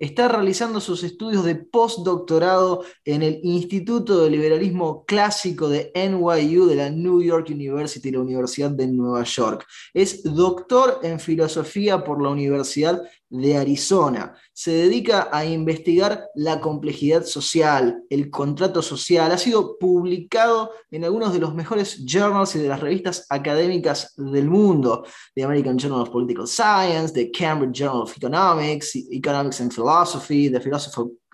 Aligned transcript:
está 0.00 0.28
realizando 0.28 0.80
sus 0.80 1.04
estudios 1.04 1.44
de 1.44 1.56
postdoctorado 1.56 2.84
en 3.04 3.22
el 3.22 3.38
Instituto 3.44 4.18
de 4.18 4.30
Liberalismo 4.30 5.04
Clásico 5.04 5.68
de 5.68 5.92
NYU 5.94 6.66
de 6.66 6.74
la 6.74 6.90
New 6.90 7.22
York 7.22 7.48
University, 7.50 8.10
la 8.10 8.20
Universidad 8.20 8.70
de 8.70 8.86
Nueva 8.86 9.22
York. 9.24 9.66
Es 9.92 10.22
doctor 10.24 11.00
en 11.02 11.20
filosofía 11.20 12.02
por 12.02 12.22
la 12.22 12.30
Universidad 12.30 13.02
de 13.28 13.56
Arizona. 13.56 14.34
Se 14.52 14.72
dedica 14.72 15.28
a 15.30 15.44
investigar 15.44 16.24
la 16.34 16.60
complejidad 16.60 17.24
social, 17.24 18.02
el 18.10 18.28
contrato 18.28 18.82
social. 18.82 19.30
Ha 19.30 19.38
sido 19.38 19.78
publicado 19.78 20.72
en 20.90 21.04
algunos 21.04 21.32
de 21.32 21.38
los 21.38 21.54
mejores 21.54 22.04
journals 22.04 22.56
y 22.56 22.58
de 22.58 22.68
las 22.68 22.80
revistas 22.80 23.26
académicas 23.28 24.14
del 24.16 24.48
mundo, 24.48 25.04
The 25.34 25.44
American 25.44 25.78
Journal 25.78 26.02
of 26.02 26.10
Political 26.10 26.48
Science, 26.48 27.12
The 27.14 27.30
Cambridge 27.30 27.78
Journal 27.78 28.02
of 28.02 28.16
Economics, 28.16 28.96
Economics 28.96 29.60
and 29.60 29.72
Philosophy, 29.72 29.89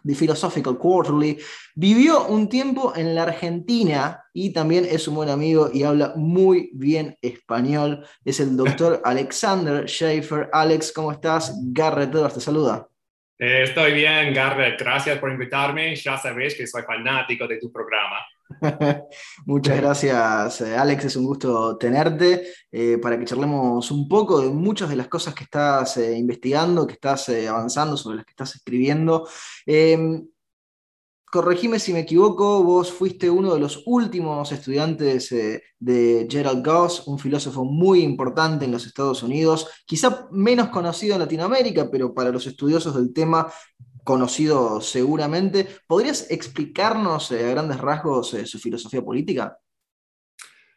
The 0.07 0.15
Philosophical, 0.15 0.79
Quarterly. 0.79 1.39
Vivió 1.75 2.27
un 2.27 2.49
tiempo 2.49 2.93
en 2.97 3.15
la 3.15 3.25
Argentina 3.25 4.23
y 4.33 4.53
también 4.53 4.87
es 4.89 5.09
un 5.09 5.17
buen 5.17 5.29
amigo 5.29 5.69
y 5.73 5.83
habla 5.83 6.13
muy 6.17 6.71
bien 6.75 7.17
español. 7.21 8.07
Es 8.25 8.41
el 8.41 8.57
doctor 8.57 9.01
Alexander 9.05 9.89
Schaefer. 9.89 10.49
Alex, 10.53 10.93
¿cómo 10.93 11.13
estás? 11.13 11.53
Garrett 11.73 12.13
te 12.13 12.41
saluda. 12.41 12.87
Estoy 13.39 13.93
bien, 13.93 14.33
Garrett. 14.33 14.81
Gracias 14.81 15.19
por 15.19 15.31
invitarme. 15.31 15.95
Ya 15.97 16.17
sabes 16.17 16.55
que 16.55 16.67
soy 16.67 16.83
fanático 16.83 17.47
de 17.47 17.59
tu 17.59 17.71
programa. 17.71 18.25
Muchas 19.47 19.77
gracias, 19.77 20.61
eh, 20.61 20.77
Alex. 20.77 21.07
Es 21.07 21.17
un 21.17 21.27
gusto 21.27 21.77
tenerte 21.77 22.47
eh, 22.71 22.99
para 22.99 23.19
que 23.19 23.25
charlemos 23.25 23.91
un 23.91 24.09
poco 24.09 24.41
de 24.41 24.49
muchas 24.49 24.89
de 24.89 24.97
las 24.97 25.09
cosas 25.09 25.35
que 25.35 25.45
estás 25.45 25.97
eh, 25.97 26.17
investigando, 26.17 26.87
que 26.87 26.95
estás 26.95 27.29
avanzando, 27.49 27.97
sobre 27.97 28.17
las 28.17 28.27
que 28.27 28.33
estás 28.33 28.55
escribiendo. 28.55 29.29
Em, 29.65 30.27
corregime 31.25 31.79
si 31.79 31.93
me 31.93 32.01
equivoco, 32.01 32.63
vos 32.63 32.93
fuiste 32.93 33.29
uno 33.29 33.53
de 33.53 33.61
los 33.61 33.83
últimos 33.87 34.51
estudiantes 34.53 35.29
de 35.31 36.27
Gerald 36.31 36.65
Goss, 36.65 37.07
un 37.09 37.19
filósofo 37.19 37.65
muy 37.65 38.01
importante 38.03 38.65
en 38.65 38.73
los 38.73 38.87
Estados 38.87 39.23
Unidos, 39.23 39.69
quizá 39.85 40.29
menos 40.31 40.69
conocido 40.69 41.15
en 41.15 41.21
Latinoamérica, 41.21 41.91
pero 41.91 42.15
para 42.15 42.31
los 42.31 42.47
estudiosos 42.47 42.95
del 42.95 43.13
tema 43.13 43.53
conocido 44.07 44.81
seguramente. 44.81 45.67
¿Podrías 45.87 46.31
explicarnos 46.31 47.33
eh, 47.33 47.45
a 47.45 47.51
grandes 47.51 47.79
rasgos 47.79 48.33
eh, 48.35 48.47
su 48.47 48.59
filosofía 48.59 49.03
política? 49.03 49.59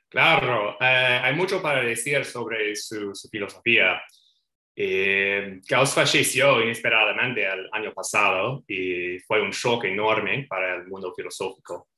Claro, 0.10 0.76
eh, 0.82 1.22
hay 1.24 1.36
mucho 1.36 1.62
para 1.62 1.84
decir 1.84 2.26
sobre 2.26 2.76
su, 2.76 3.14
filosofía. 3.32 4.02
Gauss 4.76 5.94
falleció 5.94 6.62
inesperadamente 6.62 7.46
el 7.46 7.68
año 7.74 7.94
pasado 7.94 8.64
y 8.66 9.20
fue 9.20 9.42
un 9.42 9.52
shock 9.52 9.84
enorme 9.84 10.48
para 10.50 10.78
el 10.78 10.88
mundo 10.88 11.14
filosófico. 11.14 11.90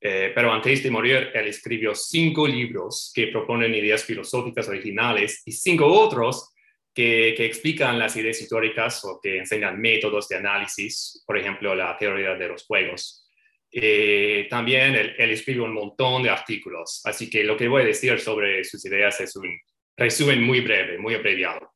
pero 0.00 0.52
antes 0.52 0.82
de 0.82 0.90
morir, 0.90 1.30
él 1.32 1.46
escribió 1.46 1.94
cinco 1.94 2.46
libros 2.46 3.12
que 3.14 3.28
proponen 3.28 3.72
ideas 3.72 4.02
filosóficas 4.04 4.68
originales 4.68 5.42
y 5.46 5.52
cinco 5.52 5.86
otros 5.86 6.52
que, 6.98 7.46
explican 7.46 7.96
las 7.96 8.16
ideas 8.16 8.40
históricas 8.40 9.04
o 9.04 9.20
que 9.22 9.38
enseñan 9.38 9.80
métodos 9.80 10.28
de 10.28 10.36
análisis, 10.36 11.22
por 11.24 11.38
ejemplo, 11.38 11.72
la 11.72 11.96
teoría 11.96 12.34
de 12.34 12.48
los 12.48 12.64
juegos. 12.64 13.30
Eh, 13.70 14.48
también 14.50 14.96
él, 14.96 15.30
escribe 15.30 15.60
un 15.60 15.74
montón 15.74 16.24
de 16.24 16.30
artículos, 16.30 17.00
así 17.04 17.30
que 17.30 17.44
lo 17.44 17.56
que 17.56 17.68
voy 17.68 17.82
a 17.82 17.86
decir 17.86 18.18
sobre 18.18 18.64
sus 18.64 18.84
ideas 18.84 19.20
es 19.20 19.36
un 19.36 19.48
resumen 19.96 20.42
muy 20.42 20.60
breve, 20.60 20.98
muy 20.98 21.14
abreviado. 21.14 21.70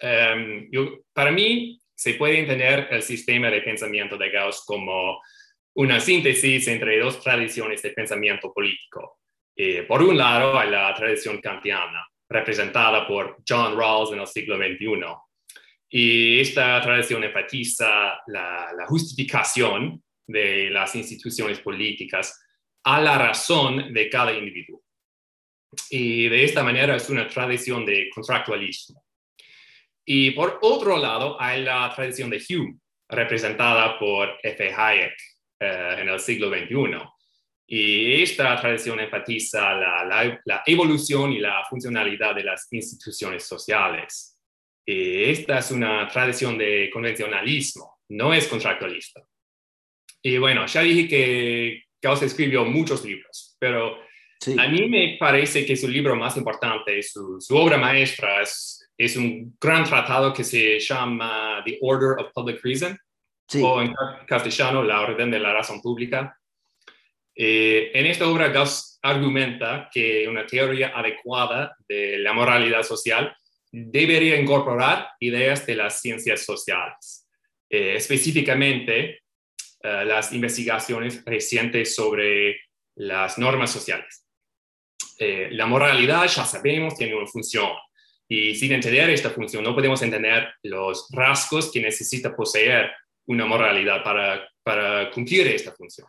Em, 0.00 0.68
para 1.12 1.30
mí, 1.30 1.80
se 1.94 2.14
puede 2.14 2.40
entender 2.40 2.88
el 2.90 3.02
sistema 3.02 3.48
de 3.48 3.62
pensamiento 3.62 4.16
de 4.16 4.30
Gauss 4.30 4.64
como 4.66 5.20
una 5.74 6.00
síntesis 6.00 6.66
entre 6.66 6.98
dos 6.98 7.22
tradiciones 7.22 7.80
de 7.80 7.90
pensamiento 7.90 8.52
político. 8.52 9.20
Eh, 9.54 9.84
por 9.84 10.02
un 10.02 10.18
lado, 10.18 10.58
hay 10.58 10.68
la 10.68 10.92
tradición 10.94 11.40
kantiana, 11.40 12.04
representada 12.32 13.06
por 13.06 13.36
John 13.46 13.76
Rawls 13.76 14.12
en 14.12 14.20
el 14.20 14.26
siglo 14.26 14.56
XXI. 14.56 14.88
Y 15.90 16.40
esta 16.40 16.80
tradición 16.80 17.22
enfatiza 17.22 18.18
la, 18.26 18.86
justificación 18.86 20.02
de 20.26 20.70
las 20.70 20.94
instituciones 20.96 21.60
políticas 21.60 22.42
a 22.84 23.00
la 23.00 23.18
razón 23.18 23.92
de 23.92 24.08
cada 24.08 24.32
individuo. 24.32 24.82
Y 25.90 26.28
de 26.28 26.44
esta 26.44 26.62
manera 26.62 26.96
es 26.96 27.08
una 27.10 27.28
tradición 27.28 27.84
de 27.84 28.08
contractualismo. 28.10 29.04
Y 30.04 30.32
por 30.32 30.58
otro 30.62 30.96
lado, 30.96 31.40
hay 31.40 31.62
la 31.62 31.92
tradición 31.94 32.30
de 32.30 32.42
Hume, 32.48 32.78
representada 33.08 33.98
por 33.98 34.38
F. 34.42 34.72
Hayek 34.74 35.14
eh, 35.60 35.96
en 35.98 36.08
el 36.08 36.18
siglo 36.18 36.48
XXI, 36.48 36.98
y 37.66 38.22
esta 38.22 38.60
tradición 38.60 39.00
enfatiza 39.00 39.74
la, 39.74 40.42
evolución 40.66 41.32
y 41.32 41.38
la 41.38 41.64
funcionalidad 41.68 42.34
de 42.34 42.44
las 42.44 42.70
instituciones 42.72 43.44
sociales. 43.44 44.38
Y 44.84 45.24
esta 45.24 45.58
es 45.58 45.70
una 45.70 46.08
tradición 46.08 46.58
de 46.58 46.90
convencionalismo, 46.92 48.00
no 48.10 48.34
es 48.34 48.46
contractualista. 48.48 49.22
Y 50.20 50.38
bueno, 50.38 50.66
ya 50.66 50.82
dije 50.82 51.08
que 51.08 51.82
Gauss 52.00 52.22
escribió 52.22 52.64
muchos 52.64 53.04
libros, 53.04 53.56
pero 53.58 53.98
a 54.58 54.68
mí 54.68 54.88
me 54.88 55.16
parece 55.18 55.64
que 55.64 55.76
su 55.76 55.88
libro 55.88 56.16
más 56.16 56.36
importante, 56.36 57.00
su, 57.02 57.40
su 57.40 57.56
obra 57.56 57.78
maestra, 57.78 58.42
es, 58.42 58.90
es, 58.98 59.16
un 59.16 59.56
gran 59.60 59.84
tratado 59.84 60.32
que 60.32 60.42
se 60.42 60.80
llama 60.80 61.62
The 61.64 61.78
Order 61.80 62.18
of 62.18 62.32
Public 62.34 62.60
Reason, 62.62 62.98
o 63.62 63.82
en 63.82 63.94
castellano, 64.26 64.82
La 64.82 65.00
Orden 65.02 65.30
de 65.30 65.38
la 65.38 65.52
Razón 65.52 65.80
Pública. 65.80 66.36
Eh, 67.34 67.90
en 67.94 68.06
esta 68.06 68.28
obra, 68.28 68.48
Gauss 68.48 68.98
argumenta 69.02 69.88
que 69.92 70.28
una 70.28 70.46
teoría 70.46 70.92
adecuada 70.94 71.76
de 71.88 72.18
la 72.18 72.32
moralidad 72.32 72.82
social 72.82 73.34
debería 73.70 74.38
incorporar 74.38 75.08
ideas 75.20 75.64
de 75.66 75.76
las 75.76 76.00
ciencias 76.00 76.44
sociales, 76.44 77.26
eh, 77.70 77.94
específicamente 77.96 79.22
eh, 79.82 80.04
las 80.04 80.32
investigaciones 80.32 81.24
recientes 81.24 81.94
sobre 81.94 82.60
las 82.96 83.38
normas 83.38 83.70
sociales. 83.70 84.26
la 85.18 85.66
moralidad, 85.66 86.26
ya 86.26 86.44
sabemos, 86.44 86.96
tiene 86.96 87.14
una 87.14 87.28
función 87.28 87.70
y 88.28 88.54
sin 88.56 88.72
entender 88.72 89.08
esta 89.10 89.30
función 89.30 89.62
no 89.62 89.74
podemos 89.74 90.02
entender 90.02 90.48
los 90.64 91.06
rasgos 91.12 91.70
que 91.70 91.80
necesita 91.80 92.34
poseer 92.34 92.90
una 93.26 93.46
moralidad 93.46 94.02
para, 94.02 94.48
para 94.64 95.10
cumplir 95.10 95.46
esta 95.46 95.70
función. 95.72 96.08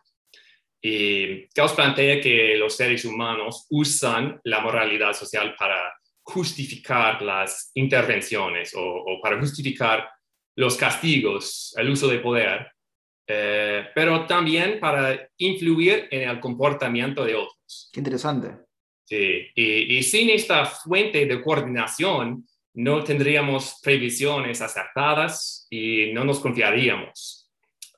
Y 0.86 1.48
Gauss 1.56 1.72
plantea 1.72 2.20
que 2.20 2.58
los 2.58 2.76
seres 2.76 3.06
humanos 3.06 3.68
usan 3.70 4.42
la 4.44 4.60
moralidad 4.60 5.14
social 5.14 5.56
para 5.58 5.94
justificar 6.22 7.22
las 7.22 7.72
intervenciones 7.76 8.74
o, 8.76 9.20
para 9.22 9.40
justificar 9.40 10.10
los 10.58 10.76
castigos, 10.76 11.74
el 11.78 11.90
uso 11.90 12.10
de 12.10 12.20
poder, 12.20 12.68
eh, 13.26 13.88
pero 13.96 14.26
también 14.26 14.80
para 14.82 15.30
influir 15.38 16.10
en 16.12 16.30
el 16.30 16.42
comportamiento 16.42 17.24
de 17.24 17.36
otros. 17.36 17.90
Qué 17.94 18.02
interesante. 18.02 18.50
Sí, 19.06 19.48
y, 19.56 19.98
y 19.98 20.04
sin 20.04 20.30
esta 20.32 20.66
fuente 20.66 21.26
de 21.26 21.42
coordinación 21.42 22.46
no 22.74 23.04
tendríamos 23.04 23.80
previsiones 23.82 24.62
acertadas 24.62 25.66
y 25.70 26.12
no 26.12 26.26
nos 26.26 26.42
confiaríamos. 26.42 27.43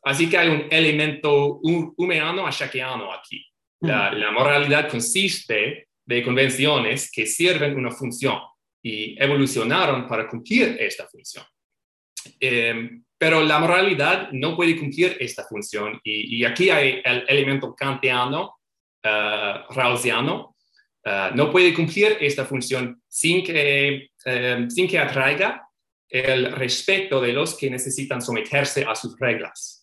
Así 0.05 0.29
que 0.29 0.37
hay 0.37 0.49
un 0.49 0.67
elemento 0.69 1.59
humano 1.61 2.45
achaqueano 2.45 3.11
aquí. 3.11 3.43
La, 3.81 4.11
la, 4.13 4.31
moralidad 4.31 4.87
consiste 4.89 5.89
de 6.05 6.23
convenciones 6.23 7.11
que 7.11 7.25
sirven 7.25 7.75
una 7.75 7.91
función 7.91 8.39
y 8.81 9.21
evolucionaron 9.21 10.07
para 10.07 10.27
cumplir 10.27 10.77
esta 10.79 11.07
función. 11.07 11.43
Em, 12.39 13.03
pero 13.17 13.41
la 13.41 13.59
moralidad 13.59 14.29
no 14.31 14.55
puede 14.55 14.77
cumplir 14.77 15.17
esta 15.19 15.43
función 15.43 15.99
y, 16.03 16.43
aquí 16.45 16.69
hay 16.69 17.01
el 17.03 17.25
elemento 17.27 17.73
kantiano, 17.73 18.57
uh, 19.03 19.73
rawlsiano, 19.73 20.55
uh, 21.05 21.35
no 21.35 21.49
puede 21.51 21.73
cumplir 21.73 22.17
esta 22.19 22.45
función 22.45 23.01
sin 23.07 23.43
que, 23.43 24.09
em, 24.25 24.69
sin 24.69 24.87
que 24.87 24.99
atraiga 24.99 25.67
el 26.07 26.51
respeto 26.51 27.19
de 27.19 27.33
los 27.33 27.57
que 27.57 27.69
necesitan 27.69 28.21
someterse 28.21 28.85
a 28.85 28.93
sus 28.93 29.17
reglas. 29.19 29.75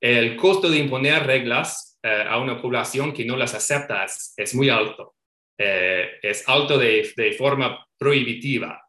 El 0.00 0.36
costo 0.36 0.68
de 0.70 0.78
imponer 0.78 1.26
reglas 1.26 1.98
eh, 2.02 2.24
a 2.28 2.38
una 2.38 2.60
población 2.60 3.12
que 3.12 3.24
no 3.24 3.36
las 3.36 3.54
acepta 3.54 4.04
es, 4.04 4.54
muy 4.54 4.68
alto. 4.68 5.16
Eh, 5.58 6.18
es 6.22 6.48
alto 6.48 6.78
de, 6.78 7.34
forma 7.36 7.84
prohibitiva. 7.98 8.82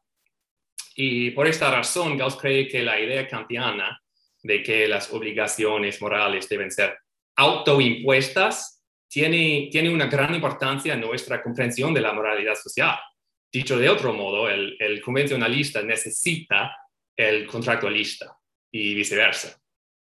Y 0.95 1.31
por 1.31 1.47
esta 1.47 1.71
razón, 1.71 2.17
Gauss 2.17 2.35
cree 2.35 2.67
que 2.67 2.83
la 2.83 2.99
idea 2.99 3.27
kantiana 3.27 4.01
de 4.43 4.61
que 4.61 4.87
las 4.87 5.11
obligaciones 5.13 6.01
morales 6.01 6.47
deben 6.49 6.71
ser 6.71 6.97
autoimpuestas 7.37 8.83
tiene, 9.09 9.69
tiene 9.71 9.89
una 9.89 10.07
gran 10.07 10.35
importancia 10.35 10.93
en 10.93 11.01
nuestra 11.01 11.41
comprensión 11.41 11.93
de 11.93 12.01
la 12.01 12.13
moralidad 12.13 12.55
social. 12.55 12.99
Dicho 13.51 13.77
de 13.77 13.89
otro 13.89 14.13
modo, 14.13 14.49
el, 14.49 14.75
el 14.79 15.01
convencionalista 15.01 15.81
necesita 15.81 16.75
el 17.15 17.47
contractualista 17.47 18.37
y 18.71 18.93
viceversa. 18.93 19.59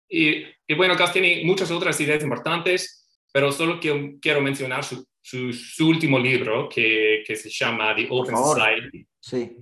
Y, 0.09 0.43
y, 0.67 0.73
bueno, 0.75 0.95
Gauss 0.95 1.13
tiene 1.13 1.43
muchas 1.45 1.69
otras 1.69 1.99
ideas 2.01 2.23
importantes, 2.23 3.07
pero 3.31 3.51
solo 3.51 3.79
quiero, 3.79 4.17
quiero 4.19 4.41
mencionar 4.41 4.83
su, 4.83 5.05
su, 5.21 5.87
último 5.87 6.17
libro 6.17 6.67
que, 6.67 7.23
que, 7.25 7.35
se 7.35 7.49
llama 7.49 7.95
The 7.95 8.07
Open 8.09 8.35
Society 8.35 9.07
sí. 9.19 9.55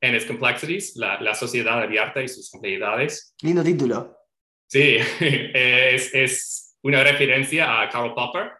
and 0.00 0.14
Its 0.14 0.24
Complexities, 0.24 0.96
la, 0.96 1.20
la, 1.20 1.34
sociedad 1.34 1.82
abierta 1.82 2.22
y 2.22 2.28
sus 2.28 2.48
complejidades. 2.50 3.34
Lindo 3.42 3.64
título. 3.64 4.16
Sí, 4.68 4.98
es, 5.20 6.14
es, 6.14 6.76
una 6.82 7.02
referencia 7.02 7.80
a 7.82 7.88
Karl 7.88 8.14
Popper, 8.14 8.52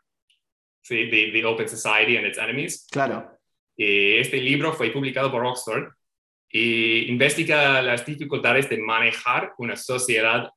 sí, 0.83 1.09
the, 1.09 1.31
the 1.33 1.45
Open 1.45 1.69
Society 1.69 2.17
and 2.17 2.27
Its 2.27 2.39
Enemies. 2.39 2.89
Claro. 2.91 3.31
Y 3.77 4.17
este 4.17 4.39
libro 4.39 4.73
fue 4.73 4.91
publicado 4.91 5.31
por 5.31 5.47
Oxford 5.47 5.93
y 6.51 7.09
investiga 7.09 7.81
las 7.81 8.05
dificultades 8.05 8.69
de 8.69 8.79
manejar 8.79 9.53
una 9.59 9.77
sociedad 9.77 10.51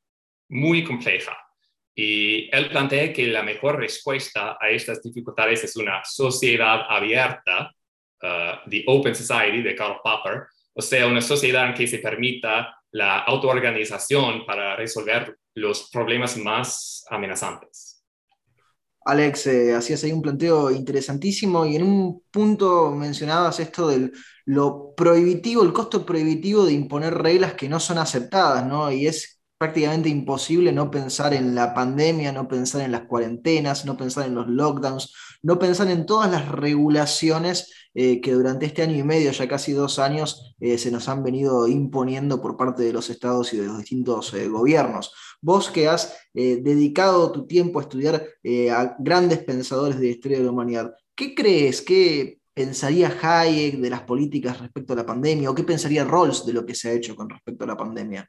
muy 0.51 0.83
compleja. 0.83 1.35
Y 1.95 2.49
él 2.55 2.69
plantea 2.69 3.11
que 3.11 3.27
la 3.27 3.43
mejor 3.43 3.77
respuesta 3.77 4.57
a 4.59 4.69
estas 4.69 5.01
dificultades 5.01 5.63
es 5.63 5.75
una 5.75 6.03
sociedad 6.05 6.81
abierta, 6.87 7.71
uh, 8.23 8.69
the 8.69 8.83
Open 8.87 9.15
Society 9.15 9.61
de 9.61 9.75
Karl 9.75 9.97
Popper, 10.03 10.43
o 10.73 10.81
sea, 10.81 11.07
una 11.07 11.21
sociedad 11.21 11.67
en 11.67 11.73
que 11.73 11.87
se 11.87 11.99
permita 11.99 12.75
la 12.91 13.19
autoorganización 13.19 14.45
para 14.45 14.75
resolver 14.75 15.37
los 15.55 15.89
problemas 15.89 16.37
más 16.37 17.05
amenazantes. 17.09 18.03
Alex, 19.03 19.47
eh, 19.47 19.73
hacías 19.73 20.03
ahí 20.03 20.11
un 20.11 20.21
planteo 20.21 20.69
interesantísimo 20.69 21.65
y 21.65 21.75
en 21.75 21.83
un 21.83 22.23
punto 22.29 22.91
mencionabas 22.91 23.59
esto 23.59 23.87
del 23.87 24.11
lo 24.45 24.93
prohibitivo, 24.95 25.63
el 25.63 25.73
costo 25.73 26.05
prohibitivo 26.05 26.65
de 26.65 26.73
imponer 26.73 27.13
reglas 27.15 27.53
que 27.53 27.69
no 27.69 27.79
son 27.79 27.97
aceptadas, 27.97 28.65
¿no? 28.65 28.91
Y 28.91 29.07
es 29.07 29.40
prácticamente 29.61 30.09
imposible 30.09 30.71
no 30.71 30.89
pensar 30.89 31.35
en 31.35 31.53
la 31.53 31.75
pandemia, 31.75 32.31
no 32.31 32.47
pensar 32.47 32.81
en 32.81 32.91
las 32.91 33.03
cuarentenas, 33.03 33.85
no 33.85 33.95
pensar 33.95 34.25
en 34.25 34.33
los 34.33 34.47
lockdowns, 34.47 35.13
no 35.43 35.59
pensar 35.59 35.87
en 35.91 36.07
todas 36.07 36.31
las 36.31 36.49
regulaciones 36.49 37.71
eh, 37.93 38.21
que 38.21 38.33
durante 38.33 38.65
este 38.65 38.81
año 38.81 38.97
y 38.97 39.03
medio, 39.03 39.31
ya 39.31 39.47
casi 39.47 39.73
dos 39.73 39.99
años, 39.99 40.55
eh, 40.59 40.79
se 40.79 40.89
nos 40.89 41.07
han 41.07 41.21
venido 41.21 41.67
imponiendo 41.67 42.41
por 42.41 42.57
parte 42.57 42.81
de 42.81 42.91
los 42.91 43.11
estados 43.11 43.53
y 43.53 43.57
de 43.57 43.67
los 43.67 43.77
distintos 43.77 44.33
eh, 44.33 44.47
gobiernos. 44.47 45.13
Vos 45.43 45.69
que 45.69 45.87
has 45.87 46.17
dedicado 46.33 47.31
tu 47.31 47.45
tiempo 47.45 47.77
a 47.77 47.83
estudiar 47.83 48.25
a 48.71 48.95
grandes 48.97 49.43
pensadores 49.43 49.99
de 49.99 50.07
la 50.07 50.11
historia 50.11 50.39
de 50.39 50.45
la 50.45 50.51
humanidad, 50.51 50.95
¿qué 51.13 51.35
crees? 51.35 51.83
¿Qué 51.83 52.39
pensaría 52.51 53.15
Hayek 53.21 53.75
de 53.75 53.89
las 53.91 54.01
políticas 54.01 54.59
respecto 54.59 54.93
a 54.93 54.95
la 54.95 55.05
pandemia? 55.05 55.51
¿O 55.51 55.55
qué 55.55 55.63
pensaría 55.63 56.03
Rawls 56.03 56.47
de 56.47 56.53
lo 56.53 56.65
que 56.65 56.73
se 56.73 56.89
ha 56.89 56.93
hecho 56.93 57.15
con 57.15 57.29
respecto 57.29 57.63
a 57.65 57.67
la 57.67 57.77
pandemia? 57.77 58.27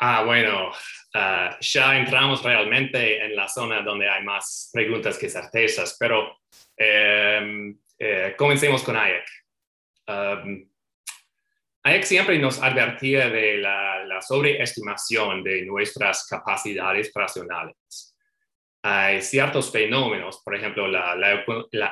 Ah, 0.00 0.22
bueno, 0.22 0.70
ah, 1.14 1.56
ya 1.60 1.98
entramos 1.98 2.42
realmente 2.44 3.24
en 3.24 3.34
la 3.34 3.48
zona 3.48 3.82
donde 3.82 4.08
hay 4.08 4.22
más 4.22 4.70
preguntas 4.72 5.18
que 5.18 5.28
certezas, 5.28 5.96
pero 5.98 6.38
em, 6.76 7.76
eh, 7.98 8.34
comencemos 8.36 8.84
con 8.84 8.96
Hayek. 8.96 9.26
Um, 10.06 10.70
Hayek 11.82 12.04
siempre 12.04 12.38
nos 12.38 12.62
advertía 12.62 13.28
de 13.28 13.58
la, 13.58 13.86
sobreestimación 14.20 15.44
de 15.44 15.62
nuestras 15.62 16.26
capacidades 16.26 17.12
racionales. 17.14 18.16
Hay 18.82 19.22
ciertos 19.22 19.70
fenómenos, 19.70 20.42
por 20.44 20.56
ejemplo, 20.56 20.88
la, 20.88 21.44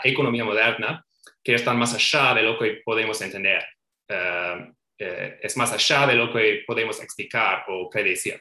economía 0.03 0.45
moderna, 0.45 1.05
que 1.43 1.55
están 1.55 1.79
más 1.79 1.95
allá 1.95 2.35
de 2.35 2.43
lo 2.43 2.59
que 2.59 2.81
podemos 2.85 3.21
entender. 3.23 3.65
Uh, 4.09 4.76
eh, 4.99 5.39
es 5.43 5.57
más 5.57 5.73
allá 5.73 6.07
de 6.07 6.15
lo 6.15 6.33
que 6.33 6.63
podemos 6.67 7.03
explicar 7.03 7.65
o 7.69 7.89
predecir. 7.91 8.41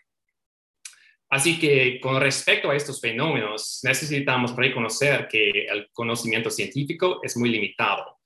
Así 1.30 1.60
que 1.60 2.00
con 2.00 2.22
respecto 2.22 2.70
a 2.70 2.76
estos 2.76 3.02
fenómenos, 3.02 3.82
necesitamos 3.84 4.56
reconocer 4.56 5.28
que 5.28 5.66
el 5.70 5.90
conocimiento 5.92 6.50
científico 6.50 7.20
es 7.24 7.36
muy 7.36 7.50
limitado 7.50 8.20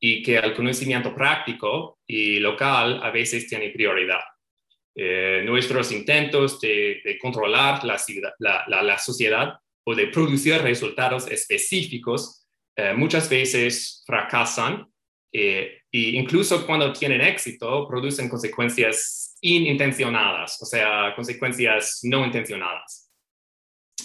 y 0.00 0.22
que 0.22 0.36
el 0.36 0.54
conocimiento 0.54 1.14
práctico 1.14 2.00
y 2.06 2.38
local 2.38 3.00
a 3.02 3.10
veces 3.10 3.46
tiene 3.46 3.70
prioridad. 3.70 4.20
Eh, 4.94 5.42
nuestros 5.44 5.92
intentos 5.92 6.58
de, 6.60 7.18
controlar 7.20 7.84
la, 7.84 8.98
sociedad 8.98 9.58
o 9.84 9.94
de 9.94 10.06
producir 10.06 10.56
resultados 10.62 11.30
específicos 11.30 12.46
eh, 12.74 12.94
muchas 12.94 13.28
veces 13.28 14.02
fracasan 14.06 14.86
eh, 15.32 15.82
y 15.96 16.18
incluso 16.18 16.66
cuando 16.66 16.92
tienen 16.92 17.22
éxito, 17.22 17.88
producen 17.88 18.28
consecuencias 18.28 19.34
inintencionadas, 19.40 20.60
o 20.60 20.66
sea, 20.66 21.14
consecuencias 21.16 22.00
no 22.02 22.22
intencionadas. 22.22 23.10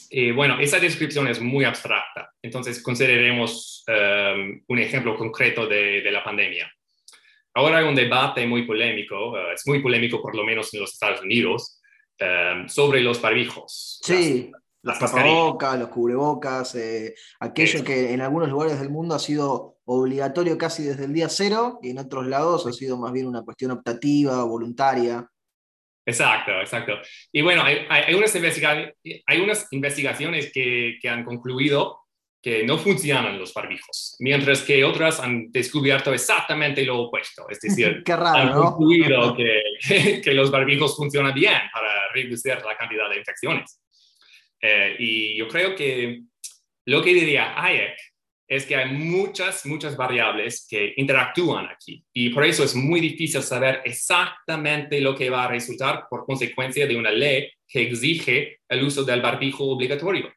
Y 0.09 0.31
bueno, 0.31 0.57
esa 0.57 0.79
descripción 0.79 1.27
es 1.27 1.41
muy 1.41 1.65
abstracta. 1.65 2.31
Entonces, 2.41 2.81
consideremos 2.81 3.83
um, 3.89 4.61
un 4.69 4.79
ejemplo 4.79 5.17
concreto 5.17 5.67
de, 5.67 6.01
de, 6.01 6.11
la 6.11 6.23
pandemia. 6.23 6.71
Ahora 7.55 7.79
hay 7.79 7.85
un 7.85 7.95
debate 7.95 8.47
muy 8.47 8.65
polémico, 8.65 9.31
uh, 9.31 9.51
es 9.53 9.67
muy 9.67 9.81
polémico 9.81 10.21
por 10.21 10.33
lo 10.33 10.45
menos 10.45 10.73
en 10.73 10.79
los 10.79 10.93
Estados 10.93 11.21
Unidos, 11.21 11.81
um, 12.21 12.69
sobre 12.69 13.01
los 13.01 13.21
barbijos. 13.21 13.99
Sí. 14.01 14.49
Las 14.83 14.97
tapabocas, 14.97 15.77
los 15.77 15.89
cubrebocas, 15.89 16.73
eh, 16.73 17.13
aquello 17.39 17.83
que 17.83 18.13
en 18.13 18.21
algunos 18.21 18.49
lugares 18.49 18.79
del 18.79 18.89
mundo 18.89 19.13
ha 19.13 19.19
sido 19.19 19.77
obligatorio 19.99 20.57
casi 20.57 20.83
desde 20.83 21.05
el 21.05 21.13
día 21.13 21.27
cero 21.27 21.79
y 21.81 21.89
en 21.89 21.99
otros 21.99 22.25
lados 22.25 22.65
ha 22.65 22.71
sido 22.71 22.97
más 22.97 23.11
bien 23.11 23.27
una 23.27 23.43
cuestión 23.43 23.71
optativa, 23.71 24.43
voluntaria. 24.45 25.27
Exacto, 26.05 26.51
exacto. 26.61 26.93
Y 27.31 27.41
bueno, 27.41 27.63
hay, 27.63 27.85
hay, 27.89 28.13
unas, 28.13 28.33
hay 28.33 29.39
unas, 29.39 29.67
investigaciones 29.71 30.51
que, 30.51 30.98
que, 31.01 31.10
han 31.10 31.24
concluido 31.24 32.00
que 32.41 32.63
no 32.63 32.77
funcionan 32.77 33.38
los 33.38 33.53
barbijos, 33.53 34.15
mientras 34.19 34.63
que 34.63 34.83
otras 34.83 35.19
han 35.19 35.51
descubierto 35.51 36.12
exactamente 36.13 36.83
lo 36.83 37.01
opuesto. 37.01 37.48
Es 37.50 37.60
decir, 37.60 38.01
Qué 38.05 38.15
raro, 38.15 38.38
han 38.38 38.51
concluido 38.53 39.36
que, 39.36 40.21
que, 40.24 40.33
los 40.33 40.50
barbijos 40.50 40.95
funcionan 40.95 41.33
bien 41.33 41.60
para 41.71 42.12
reducir 42.13 42.57
la 42.65 42.77
cantidad 42.77 43.10
de 43.10 43.17
infecciones. 43.17 43.79
Eh, 44.62 44.95
y 44.98 45.38
yo 45.38 45.48
creo 45.48 45.75
que 45.75 46.21
lo 46.86 47.03
que 47.03 47.13
diría 47.13 47.53
Hayek 47.62 48.11
es 48.51 48.65
que 48.65 48.75
hay 48.75 48.91
muchas, 48.91 49.65
muchas 49.65 49.96
variables 49.96 50.67
que 50.70 50.93
interactúan 50.98 51.67
aquí 51.67 52.03
y 52.13 52.29
por 52.29 52.43
eso 52.43 52.63
es 52.63 52.75
muy 52.75 53.00
difícil 53.00 53.41
saber 53.41 53.81
exactamente 53.86 55.00
lo 55.00 55.15
que 55.15 55.29
va 55.29 55.46
a 55.46 55.48
resultar 55.48 56.05
por 56.10 56.25
consecuencia 56.25 56.86
de 56.86 56.98
una 56.98 57.12
ley 57.12 57.50
que 57.67 57.84
exige 57.84 58.60
el 58.67 58.84
uso 58.84 59.03
del 59.03 59.22
barbijo 59.22 59.63
obligatorio. 59.63 60.34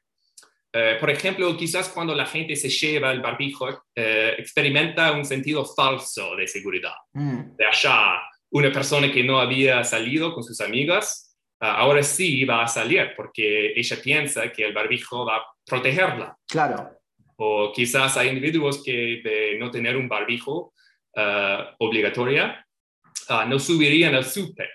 Eh, 0.72 0.96
por 1.00 1.10
ejemplo, 1.10 1.56
quizás 1.56 1.88
cuando 1.88 2.14
la 2.14 2.26
gente 2.26 2.54
se 2.56 2.68
lleva 2.68 3.12
el 3.12 3.20
barbijo, 3.20 3.68
eh, 3.94 4.34
experimenta 4.38 5.12
un 5.12 5.24
sentido 5.24 5.64
falso 5.64 6.36
de 6.36 6.46
seguridad. 6.46 6.94
Mm. 7.12 7.56
De 7.56 7.66
allá, 7.66 8.20
una 8.50 8.72
persona 8.72 9.10
que 9.10 9.22
no 9.22 9.40
había 9.40 9.82
salido 9.84 10.34
con 10.34 10.42
sus 10.42 10.60
amigas 10.60 11.34
Ah, 11.60 11.76
ahora 11.78 12.02
sí 12.02 12.44
va 12.44 12.64
a 12.64 12.68
salir 12.68 13.14
porque 13.16 13.72
ella 13.74 13.96
piensa 14.02 14.52
que 14.52 14.66
el 14.66 14.74
barbijo 14.74 15.24
va 15.24 15.36
a 15.36 15.46
protegerla. 15.64 16.36
Claro. 16.46 16.90
O 17.36 17.72
quizás 17.72 18.16
hay 18.16 18.28
individuos 18.28 18.82
que 18.82 19.20
de 19.22 19.56
no 19.58 19.70
tener 19.70 19.96
un 19.96 20.08
barbijo 20.08 20.72
uh, 21.16 21.74
obligatoria 21.78 22.66
uh, 23.30 23.48
no 23.48 23.58
subirían 23.58 24.14
al 24.14 24.24
súper, 24.24 24.70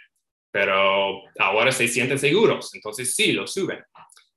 pero 0.52 1.22
ahora 1.40 1.72
se 1.72 1.88
sienten 1.88 2.20
seguros, 2.20 2.74
entonces 2.74 3.16
sí, 3.16 3.32
lo 3.32 3.48
suben. 3.48 3.80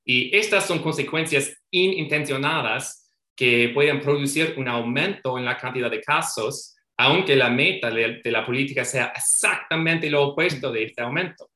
Y 0.04 0.36
estas 0.36 0.66
son 0.66 0.80
consecuencias 0.80 1.56
inintencionadas 1.70 3.12
que 3.34 3.70
pueden 3.72 4.00
producir 4.00 4.54
un 4.56 4.68
aumento 4.68 5.38
en 5.38 5.44
la 5.44 5.56
cantidad 5.56 5.90
de 5.90 6.00
casos, 6.00 6.76
aunque 6.96 7.36
la 7.36 7.48
meta 7.50 7.90
de, 7.90 8.20
de 8.22 8.30
la 8.30 8.44
política 8.44 8.84
sea 8.84 9.12
exactamente 9.16 10.10
lo 10.10 10.28
opuesto 10.28 10.70
de 10.70 10.84
este 10.84 11.02
aumento. 11.02 11.48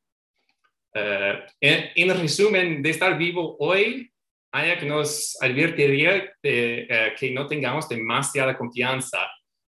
Eh, 0.98 1.92
en, 1.96 2.18
resumen, 2.18 2.82
de 2.82 2.90
estar 2.90 3.18
vivo 3.18 3.56
hoy, 3.58 4.10
que 4.52 4.86
nos 4.86 5.36
advertiría 5.40 6.32
de, 6.42 6.86
eh, 6.88 7.14
que 7.18 7.30
no 7.30 7.46
tengamos 7.46 7.88
demasiada 7.88 8.56
confianza 8.56 9.30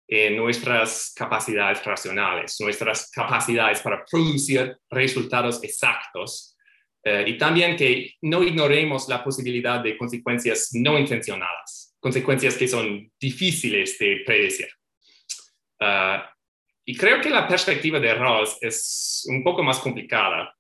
en 0.09 0.37
nuestras 0.37 1.13
capacidades 1.17 1.85
racionales, 1.85 2.57
nuestras 2.61 3.11
capacidades 3.11 3.81
para 3.81 4.05
producir 4.05 4.77
resultados 4.91 5.63
exactos 5.65 6.57
eh, 7.03 7.25
y 7.27 7.39
también 7.39 7.77
que 7.77 8.15
no 8.23 8.43
ignoremos 8.43 9.09
la 9.09 9.23
posibilidad 9.23 9.81
de 9.81 9.97
consecuencias 9.97 10.71
no 10.73 10.99
intencionadas, 10.99 11.97
consecuencias 12.01 12.57
que 12.57 12.69
son 12.69 13.11
difíciles 13.19 13.99
de 13.99 14.23
predecir. 14.27 14.69
Ah, 15.81 16.31
y 16.85 16.97
creo 16.97 17.21
que 17.21 17.31
la 17.31 17.47
perspectiva 17.49 17.99
de 17.99 18.15
Rawls 18.15 18.59
es 18.61 19.25
un 19.29 19.43
poco 19.43 19.63
más 19.63 19.79
complicada. 19.81 20.53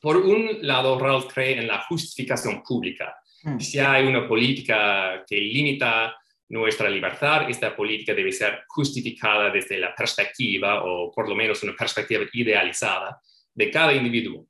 Por 0.00 0.18
un 0.18 0.58
lado, 0.62 0.98
Rawls 0.98 1.32
cree 1.32 1.58
en 1.58 1.66
la 1.66 1.82
justificación 1.82 2.62
pública. 2.62 3.14
Mm. 3.46 3.60
Si 3.60 3.78
hay 3.78 4.04
una 4.06 4.26
política 4.26 5.24
que 5.24 5.36
limita 5.36 6.16
nuestra 6.48 6.90
libertad, 6.90 7.48
esta 7.48 7.74
política 7.76 8.12
debe 8.12 8.32
ser 8.32 8.64
justificada 8.66 9.50
desde 9.50 9.78
la 9.78 9.94
perspectiva, 9.94 10.84
o 10.84 11.12
por 11.12 11.28
lo 11.28 11.36
menos 11.36 11.62
una 11.62 11.74
perspectiva 11.74 12.24
idealizada, 12.32 13.20
de 13.54 13.70
cada 13.70 13.92
individuo. 13.92 14.48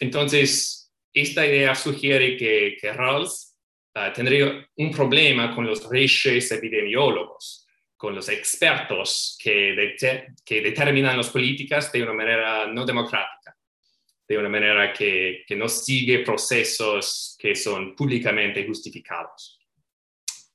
Entonces, 0.00 0.90
esta 1.12 1.46
idea 1.46 1.74
sugiere 1.74 2.36
que, 2.38 2.76
que 2.80 2.92
Rawls 2.92 3.54
ah, 3.94 4.12
tendría 4.14 4.66
un 4.76 4.90
problema 4.92 5.54
con 5.54 5.66
los 5.66 5.86
reyes 5.88 6.50
epidemiólogos, 6.50 7.66
con 7.98 8.14
los 8.14 8.30
expertos 8.30 9.36
que, 9.42 9.94
que 10.44 10.60
determinan 10.62 11.18
las 11.18 11.28
políticas 11.28 11.92
de 11.92 12.02
una 12.02 12.14
manera 12.14 12.66
no 12.66 12.86
democrática, 12.86 13.57
de 14.28 14.38
una 14.38 14.48
manera 14.48 14.92
que, 14.92 15.44
que 15.46 15.56
no 15.56 15.68
sigue 15.68 16.18
procesos 16.20 17.36
que 17.38 17.54
son 17.54 17.96
públicamente 17.96 18.66
justificados. 18.66 19.58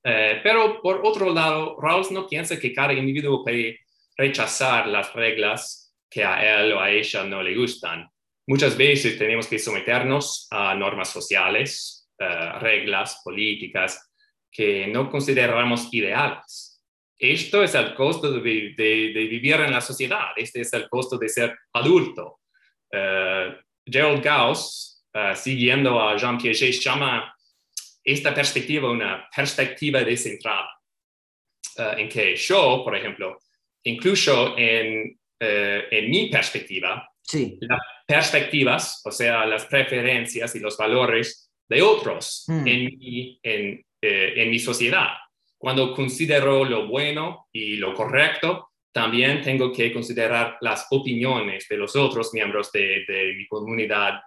Eh, 0.03 0.39
pero 0.43 0.81
por 0.81 1.01
otro 1.03 1.33
lado, 1.33 1.77
Rawls 1.81 2.11
no 2.11 2.27
piensa 2.27 2.59
que 2.59 2.73
cada 2.73 2.93
individuo 2.93 3.43
puede 3.43 3.79
rechazar 4.15 4.87
las 4.87 5.13
reglas 5.13 5.95
que 6.09 6.23
a 6.23 6.61
él 6.61 6.73
o 6.73 6.79
a 6.79 6.91
ella 6.91 7.23
no 7.23 7.41
le 7.41 7.55
gustan 7.55 8.07
Muchas 8.45 8.75
veces 8.75 9.17
tenemos 9.17 9.47
que 9.47 9.57
someternos 9.57 10.47
a 10.51 10.75
normas 10.75 11.09
sociales, 11.09 12.09
eh, 12.19 12.51
reglas, 12.59 13.21
políticas 13.23 14.11
que 14.51 14.87
no 14.87 15.09
consideramos 15.09 15.87
ideales. 15.93 16.81
Esto 17.17 17.63
es 17.63 17.73
el 17.73 17.95
costo 17.95 18.33
de, 18.33 18.41
vivir 18.41 19.55
en 19.55 19.71
la 19.71 19.79
sociedad, 19.79 20.31
este 20.35 20.61
es 20.61 20.73
el 20.73 20.89
costo 20.89 21.17
de 21.17 21.29
ser 21.29 21.57
adulto. 21.71 22.41
Uh, 22.93 23.55
Gerald 23.85 24.23
Gauss, 24.23 25.03
uh, 25.15 25.35
siguiendo 25.35 25.99
a 25.99 26.15
Jean 26.15 26.37
Piaget, 26.37 26.79
llama 26.79 27.35
esta 28.03 28.33
perspectiva 28.33 28.91
una 28.91 29.27
perspectiva 29.35 30.03
descentrada, 30.03 30.69
en 31.97 32.07
que 32.07 32.35
yo, 32.35 32.83
por 32.83 32.95
ejemplo, 32.95 33.39
incluso 33.83 34.55
en, 34.57 35.17
en 35.39 36.09
mi 36.09 36.29
perspectiva, 36.29 37.09
sí 37.21 37.57
perspectivas, 38.05 39.01
o 39.05 39.11
sea, 39.11 39.45
las 39.45 39.65
preferencias 39.65 40.55
y 40.55 40.59
los 40.59 40.77
valores 40.77 41.51
de 41.67 41.81
otros 41.81 42.45
mm. 42.47 42.67
en, 42.67 42.85
mi, 42.85 43.39
en, 43.41 43.85
eh, 44.01 44.33
en 44.35 44.49
mi 44.49 44.59
sociedad. 44.59 45.07
Cuando 45.57 45.93
considero 45.93 46.65
lo 46.65 46.87
bueno 46.87 47.47
y 47.51 47.77
lo 47.77 47.93
correcto, 47.93 48.72
también 48.93 49.41
tengo 49.41 49.71
que 49.71 49.91
considerar 49.91 50.57
las 50.61 50.87
opiniones 50.91 51.67
de 51.67 51.77
los 51.77 51.95
otros 51.95 52.33
miembros 52.33 52.71
de, 52.71 53.03
de 53.07 53.33
mi 53.35 53.47
comunidad 53.47 54.21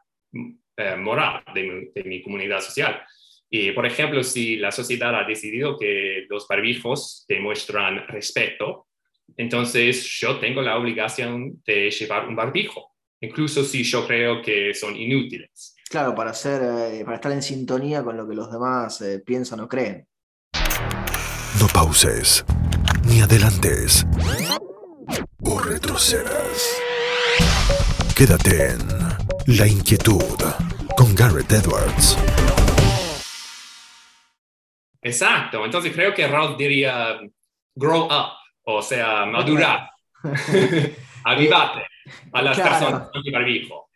eh, 0.76 0.96
moral, 0.96 1.42
de 1.54 1.90
de 1.94 2.04
mi, 2.04 2.22
comunidad 2.22 2.60
social. 2.60 3.02
Y, 3.48 3.70
por 3.70 3.86
ejemplo, 3.86 4.22
si 4.22 4.56
la 4.56 4.72
sociedad 4.72 5.14
ha 5.14 5.24
decidido 5.24 5.78
que 5.78 6.26
los 6.28 6.46
barbijos 6.48 7.24
demuestran 7.28 8.06
respeto, 8.08 8.88
entonces 9.36 10.04
yo 10.20 10.38
tengo 10.38 10.60
la 10.62 10.76
obligación 10.76 11.62
de 11.64 11.90
llevar 11.90 12.28
un 12.28 12.36
barbijo 12.36 12.96
incluso 13.20 13.64
si 13.64 13.82
yo 13.82 14.06
creo 14.06 14.42
que 14.42 14.74
son 14.74 14.96
inútiles. 14.96 15.74
Claro, 15.88 16.14
para, 16.14 16.34
ser, 16.34 16.62
eh, 16.62 17.02
para 17.04 17.16
estar 17.16 17.32
en 17.32 17.42
sintonía 17.42 18.02
con 18.02 18.16
lo 18.16 18.28
que 18.28 18.34
los 18.34 18.50
demás 18.50 19.00
eh, 19.02 19.20
piensan 19.24 19.60
o 19.60 19.68
creen. 19.68 20.06
No 21.60 21.68
pauses, 21.72 22.44
ni 23.08 23.20
adelantes, 23.20 24.06
o 25.44 25.60
retrocedas. 25.60 26.82
Quédate 28.16 28.72
en 28.72 28.78
La 29.58 29.66
Inquietud 29.66 30.38
con 30.96 31.14
Garrett 31.14 31.50
Edwards. 31.52 32.16
Exacto, 35.02 35.64
entonces 35.64 35.92
creo 35.92 36.12
que 36.12 36.26
Ralph 36.26 36.56
diría 36.56 37.20
grow 37.74 38.06
up, 38.06 38.32
o 38.64 38.82
sea, 38.82 39.24
madurar, 39.26 39.90
avivate 41.24 41.86
a 42.32 42.42
las 42.42 42.58
personas 42.58 43.08
con 43.10 43.22
barbijo. 43.32 43.90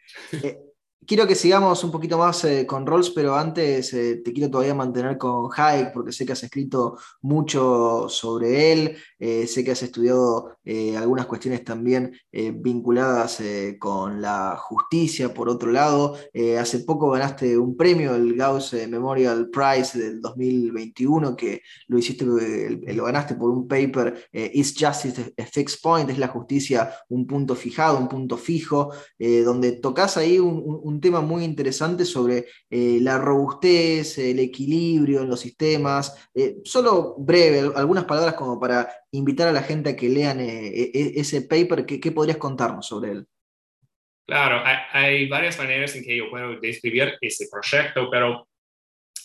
Eh, 1.11 1.17
quiero 1.17 1.27
que 1.27 1.35
sigamos 1.35 1.83
un 1.83 1.91
poquito 1.91 2.17
más 2.19 2.45
eh, 2.45 2.65
con 2.67 2.87
Rolls, 2.87 3.11
pero 3.11 3.35
antes 3.35 3.93
eh, 3.95 4.23
te 4.25 4.33
quiero 4.33 4.49
todavía 4.49 4.75
mantener 4.75 5.19
con 5.19 5.51
Hayek, 5.55 5.93
porque 5.93 6.13
sé 6.13 6.25
que 6.25 6.33
has 6.33 6.43
escrito 6.45 6.99
mucho 7.23 8.09
sobre 8.09 8.73
él, 8.73 8.97
sé 9.19 9.63
que 9.63 9.73
has 9.73 9.83
estudiado 9.83 10.57
algunas 10.97 11.27
cuestiones 11.27 11.63
también 11.63 12.13
vinculadas 12.33 13.43
con 13.79 14.23
la 14.23 14.57
justicia, 14.57 15.35
por 15.35 15.51
otro 15.51 15.71
lado. 15.71 16.17
hace 16.59 16.81
poco 16.81 17.11
ganaste 17.11 17.59
un 17.59 17.77
premio, 17.77 18.15
el 18.15 18.35
Gauss 18.35 18.73
Memorial 18.89 19.51
Prize 19.51 19.99
del 19.99 20.23
2021, 20.23 21.37
que 21.37 21.61
lo 21.89 21.99
hiciste, 21.99 22.25
lo 22.25 23.05
ganaste 23.05 23.35
por 23.35 23.51
un 23.51 23.69
paper, 23.69 24.31
Is 24.33 24.75
Justice 24.79 25.35
a 25.37 25.45
Fixed 25.45 25.81
Point? 25.83 26.09
Es 26.09 26.19
la 26.19 26.29
justicia 26.29 26.91
un 27.11 27.27
punto 27.27 27.55
fijado, 27.55 27.99
un 27.99 28.09
punto 28.09 28.39
fijo, 28.39 28.91
donde 29.19 29.73
tocas 29.73 30.17
ahí 30.17 30.39
un 30.39 31.00
tema 31.01 31.21
muy 31.21 31.45
interesante 31.45 32.05
sobre 32.05 32.47
eh, 32.69 32.99
la 33.01 33.19
robustez, 33.19 34.19
el 34.19 34.39
equilibrio 34.39 35.23
en 35.23 35.29
los 35.29 35.41
sistemas. 35.41 36.29
Eh, 36.35 36.57
solo 36.65 37.15
breve, 37.19 37.71
algunas 37.77 38.05
palabras 38.05 38.35
como 38.35 38.59
para 38.59 38.89
invitar 39.13 39.49
a 39.49 39.53
la 39.53 39.63
gente 39.63 39.91
a 39.91 39.97
que 39.97 40.09
lean 40.09 40.41
eh, 40.41 40.69
e, 40.69 40.91
e, 40.95 41.21
ese 41.21 41.43
paper. 41.43 41.87
¿Qué, 41.87 42.13
podrías 42.13 42.39
contarnos 42.39 42.87
sobre 42.87 43.13
él? 43.13 43.27
Claro, 44.27 44.63
hay, 44.93 45.29
varias 45.29 45.59
maneras 45.59 45.95
en 45.97 46.05
que 46.05 46.17
yo 46.17 46.31
puedo 46.31 46.61
describir 46.61 47.15
ese 47.21 47.49
proyecto, 47.51 48.09
pero 48.11 48.47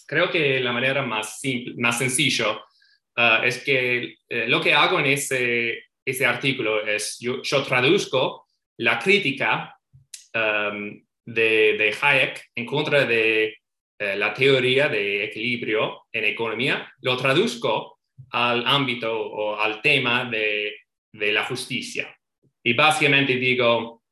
creo 0.07 0.31
que 0.31 0.59
la 0.59 0.71
manera 0.71 1.03
más, 1.03 1.39
simple, 1.39 1.75
más 1.77 1.99
sencilla 1.99 2.53
uh, 2.53 3.43
es 3.43 3.63
que 3.63 4.15
lo 4.47 4.59
que 4.61 4.73
hago 4.73 4.99
en 4.99 5.05
ese, 5.05 5.77
ese 6.03 6.25
artículo 6.25 6.85
es 6.85 7.17
yo, 7.19 7.43
yo 7.43 7.63
traduzco 7.63 8.45
la 8.77 8.99
crítica 8.99 9.77
um, 10.33 11.01
de, 11.25 11.95
Hayek 12.01 12.51
en 12.55 12.65
contra 12.65 13.05
de 13.05 13.57
eh, 13.97 14.15
la 14.15 14.33
teoría 14.33 14.87
de 14.89 15.23
equilibrio 15.25 16.05
en 16.11 16.25
economía, 16.25 16.91
lo 17.01 17.17
traduzco 17.17 17.99
al 18.31 18.65
ámbito 18.65 19.17
o 19.17 19.59
al 19.59 19.81
tema 19.81 20.29
de, 20.29 20.77
la 21.13 21.45
justicia. 21.45 22.13
Y 22.61 22.73
básicamente 22.73 23.35
digo, 23.35 24.03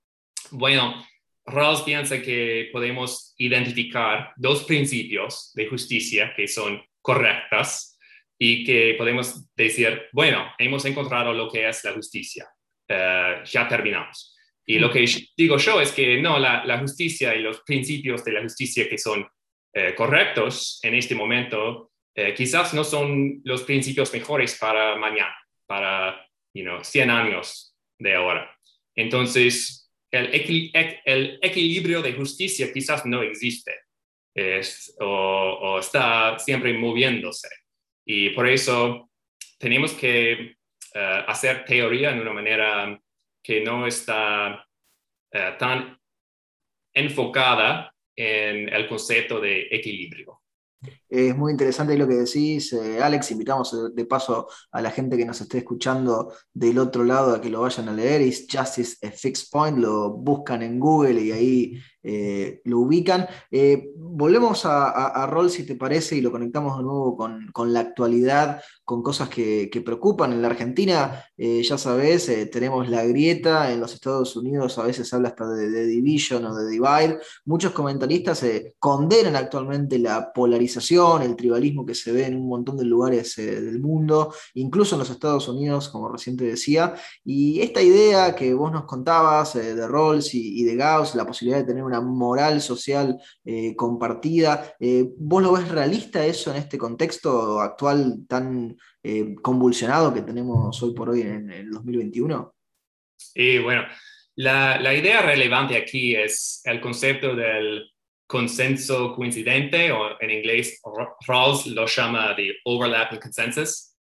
bueno, 0.52 1.06
Rawls 1.46 1.82
piensa 1.82 2.22
que 2.22 2.70
podemos 2.72 3.34
identificar 3.38 4.32
dos 4.38 4.64
principios 4.64 5.52
de 5.54 5.68
justicia 5.68 6.34
que 6.34 6.48
son 6.48 6.82
correctas 7.02 8.00
y 8.40 8.64
que 8.64 8.96
podemos 8.98 9.54
decir, 9.54 10.04
bueno, 10.14 10.54
hemos 10.58 10.86
encontrado 10.86 11.34
lo 11.34 11.50
que 11.52 11.68
es 11.68 11.84
la 11.84 11.92
justicia, 11.92 12.48
eh, 12.88 13.42
ya 13.44 13.68
terminamos. 13.68 14.33
Y 14.66 14.80
lo 14.80 14.90
que 14.90 15.06
digo 15.36 15.58
yo 15.58 15.82
es 15.82 15.92
que 15.92 16.22
no, 16.22 16.40
la, 16.40 16.78
justicia 16.80 17.36
y 17.36 17.42
los 17.42 17.62
principios 17.62 18.24
de 18.24 18.32
la 18.32 18.42
justicia 18.42 18.88
que 18.90 18.98
son 18.98 19.28
eh, 19.74 19.94
correctos 19.96 20.80
en 20.84 20.96
este 20.96 21.16
momento 21.16 21.92
eh, 22.16 22.34
quizás 22.34 22.74
no 22.74 22.84
son 22.84 23.42
los 23.44 23.64
principios 23.64 24.14
mejores 24.14 24.58
para 24.60 24.96
mañana, 24.96 25.36
para 25.66 26.26
you 26.54 26.64
know, 26.64 26.84
100 26.84 27.10
años 27.10 27.76
de 27.98 28.16
ahora. 28.16 28.56
Entonces, 28.96 29.92
el, 30.12 30.72
el 31.06 31.40
equilibrio 31.42 32.02
de 32.02 32.14
justicia 32.14 32.72
quizás 32.72 33.06
no 33.06 33.24
existe 33.24 33.74
o, 35.00 35.78
está 35.80 36.38
siempre 36.40 36.74
moviéndose. 36.74 37.50
Y 38.06 38.32
por 38.32 38.48
eso 38.48 39.10
tenemos 39.58 39.94
que 39.94 40.56
eh, 40.94 41.24
hacer 41.28 41.66
teoría 41.66 42.12
en 42.12 42.20
una 42.20 42.34
manera 42.34 43.00
que 43.44 43.62
no 43.62 43.86
está 43.86 44.66
eh, 45.32 45.56
tan 45.60 46.00
enfocada 46.94 47.94
en 48.16 48.70
el 48.70 48.88
concepto 48.88 49.42
de 49.42 49.68
equilibrio. 49.70 50.40
Es 51.10 51.36
muy 51.36 51.52
interesante 51.52 51.98
lo 51.98 52.08
que 52.08 52.16
decís, 52.16 52.74
eh, 52.74 53.02
Alex. 53.02 53.32
Invitamos 53.32 53.96
de 53.96 54.06
paso 54.06 54.48
a 54.72 54.82
la 54.82 54.92
gente 54.92 55.18
que 55.18 55.26
nos 55.26 55.40
esté 55.40 55.60
escuchando 55.60 56.34
del 56.54 56.78
otro 56.80 57.04
lado 57.04 57.36
a 57.36 57.42
que 57.42 57.50
lo 57.50 57.62
vayan 57.62 57.90
a 57.90 57.94
leer. 57.94 58.22
Is 58.22 58.48
Justice 58.52 59.06
a 59.06 59.12
Fixed 59.12 59.48
Point, 59.52 59.78
lo 59.78 60.12
buscan 60.12 60.62
en 60.62 60.80
Google 60.80 61.22
y 61.22 61.32
ahí 61.32 61.82
eh, 62.04 62.62
lo 62.66 62.80
ubican. 62.80 63.28
Eh, 63.50 63.92
volvemos 63.96 64.66
a, 64.66 65.24
a, 65.24 65.50
si 65.50 65.66
te 65.66 65.76
parece, 65.76 66.18
y 66.18 66.22
lo 66.22 66.32
conectamos 66.32 66.78
de 66.78 66.84
nuevo 66.84 67.16
con, 67.18 67.74
la 67.74 67.80
actualidad, 67.80 68.62
con 68.84 69.02
cosas 69.02 69.30
que, 69.30 69.70
preocupan. 69.84 70.34
En 70.34 70.42
la 70.42 70.50
Argentina, 70.50 71.26
eh, 71.38 71.64
ya 71.64 71.78
sabes, 71.78 72.32
tenemos 72.52 72.90
la 72.90 73.06
grieta, 73.06 73.72
en 73.72 73.80
los 73.80 73.94
Estados 73.94 74.36
Unidos 74.36 74.78
a 74.78 74.84
veces 74.84 75.14
habla 75.14 75.30
hasta 75.30 75.48
de, 75.48 75.86
division 75.86 76.46
o 76.46 76.56
de 76.56 76.70
divide. 76.70 77.20
Muchos 77.46 77.72
comentaristas 77.72 78.46
condenan 78.80 79.36
actualmente 79.36 79.98
la 79.98 80.32
polarización, 80.34 81.22
el 81.22 81.36
tribalismo 81.36 81.86
que 81.86 81.96
se 81.96 82.12
ve 82.12 82.26
en 82.26 82.36
un 82.36 82.48
montón 82.48 82.78
de 82.78 82.86
lugares 82.86 83.36
del 83.36 83.80
mundo, 83.80 84.34
incluso 84.54 84.96
en 84.96 85.00
los 85.00 85.10
Estados 85.10 85.48
Unidos, 85.48 85.90
como 85.90 86.10
recién 86.10 86.38
te 86.38 86.46
decía. 86.46 86.94
Y 87.24 87.62
esta 87.62 87.82
idea 87.82 88.36
que 88.36 88.54
vos 88.54 88.72
nos 88.72 88.86
contabas 88.86 89.54
de 89.54 89.88
Rawls 89.88 90.34
y, 90.34 90.62
y 90.62 90.64
de 90.64 90.76
Gauss, 90.76 91.16
la 91.16 91.26
posibilidad 91.26 91.60
de 91.60 91.66
tener 91.66 91.84
una 91.84 91.93
moral 92.02 92.62
social 92.62 93.20
eh, 93.46 93.76
compartida. 93.76 94.76
Eh, 94.80 95.06
¿Vos 95.18 95.44
lo 95.44 95.54
ves 95.54 95.70
realista 95.70 96.26
eso 96.26 96.52
en 96.52 96.58
este 96.58 96.78
contexto 96.78 97.60
actual 97.60 98.26
tan 98.28 98.78
eh, 99.04 99.36
convulsionado 99.42 100.14
que 100.14 100.22
tenemos 100.22 100.82
hoy 100.82 100.94
por 100.94 101.10
hoy 101.10 101.22
en, 101.22 101.52
el 101.52 101.70
2021? 101.72 102.54
Sí, 103.18 103.60
bueno, 103.60 103.84
la, 104.36 104.80
la, 104.80 104.94
idea 104.94 105.22
relevante 105.22 105.78
aquí 105.78 106.16
es 106.16 106.62
el 106.66 106.82
concepto 106.82 107.36
del 107.36 107.94
consenso 108.34 109.14
coincidente, 109.14 109.92
o 109.92 110.20
en 110.20 110.32
inglés 110.32 110.82
Rawls 111.28 111.68
lo 111.68 111.86
llama 111.86 112.34
de 112.34 112.56
overlapping 112.66 113.20
consensus. 113.20 113.96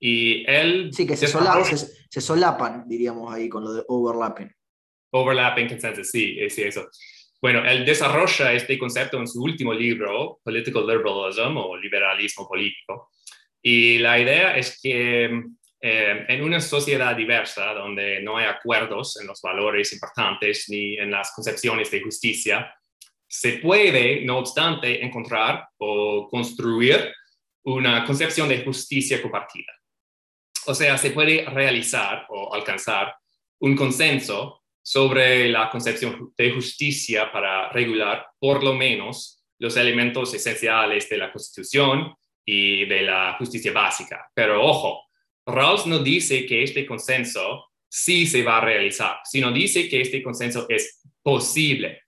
Y 0.00 0.42
él... 0.50 0.90
Sí, 0.92 1.06
que 1.06 1.16
se, 1.16 1.26
se, 1.26 2.20
solapan, 2.20 2.84
diríamos 2.88 3.32
ahí, 3.32 3.48
con 3.48 3.62
lo 3.62 3.74
de 3.74 3.84
overlapping. 3.86 4.50
Overlapping 5.10 5.68
consensus, 5.68 6.10
sí, 6.10 6.38
sí, 6.48 6.62
eso. 6.62 6.88
Bueno, 7.44 7.62
él 7.62 7.84
desarrolla 7.84 8.54
este 8.54 8.78
concepto 8.78 9.18
en 9.18 9.28
su 9.28 9.42
último 9.42 9.74
libro, 9.74 10.40
Political 10.42 10.86
Liberalism 10.86 11.58
o 11.58 11.76
Liberalismo 11.76 12.48
Político. 12.48 13.10
Y 13.60 13.98
la 13.98 14.18
idea 14.18 14.56
es 14.56 14.80
que 14.80 15.24
eh, 15.78 16.24
en 16.26 16.42
una 16.42 16.58
sociedad 16.58 17.14
diversa, 17.14 17.74
donde 17.74 18.22
no 18.22 18.38
hay 18.38 18.46
acuerdos 18.46 19.20
en 19.20 19.26
los 19.26 19.42
valores 19.42 19.92
importantes 19.92 20.70
ni 20.70 20.96
en 20.96 21.10
las 21.10 21.32
concepciones 21.32 21.90
de 21.90 22.00
justicia, 22.00 22.74
se 23.28 23.58
puede, 23.58 24.24
no 24.24 24.38
obstante, 24.38 25.04
encontrar 25.04 25.68
o 25.76 26.26
construir 26.30 27.12
una 27.64 28.06
concepción 28.06 28.48
de 28.48 28.64
justicia 28.64 29.20
compartida. 29.20 29.70
O 30.64 30.74
sea, 30.74 30.96
se 30.96 31.10
puede 31.10 31.44
realizar 31.44 32.24
o 32.30 32.54
alcanzar 32.54 33.14
un 33.58 33.76
consenso 33.76 34.63
sobre 34.84 35.48
la 35.48 35.70
concepción 35.70 36.34
de 36.36 36.52
justicia 36.52 37.32
para 37.32 37.70
regular 37.70 38.26
por 38.38 38.62
lo 38.62 38.74
menos 38.74 39.42
los 39.58 39.78
elementos 39.78 40.34
esenciales 40.34 41.08
de 41.08 41.16
la 41.16 41.32
Constitución 41.32 42.14
y 42.44 42.84
de 42.84 43.00
la 43.02 43.34
justicia 43.38 43.72
básica. 43.72 44.30
Pero 44.34 44.62
ojo, 44.62 45.04
Rawls 45.46 45.86
no 45.86 46.00
dice 46.00 46.44
que 46.44 46.62
este 46.62 46.84
consenso 46.84 47.70
sí 47.88 48.26
se 48.26 48.42
va 48.42 48.58
a 48.58 48.60
realizar, 48.60 49.20
sino 49.24 49.50
dice 49.50 49.88
que 49.88 50.02
este 50.02 50.22
consenso 50.22 50.66
es 50.68 51.00
posible. 51.22 52.02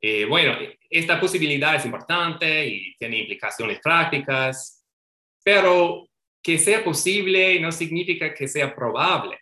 Eh, 0.00 0.24
bueno, 0.24 0.56
esta 0.88 1.20
posibilidad 1.20 1.74
es 1.74 1.84
importante 1.84 2.66
y 2.66 2.96
tiene 2.96 3.18
implicaciones 3.18 3.80
prácticas, 3.80 4.82
pero 5.44 6.08
que 6.42 6.58
sea 6.58 6.82
posible 6.82 7.60
no 7.60 7.70
significa 7.70 8.32
que 8.32 8.48
sea 8.48 8.74
probable. 8.74 9.41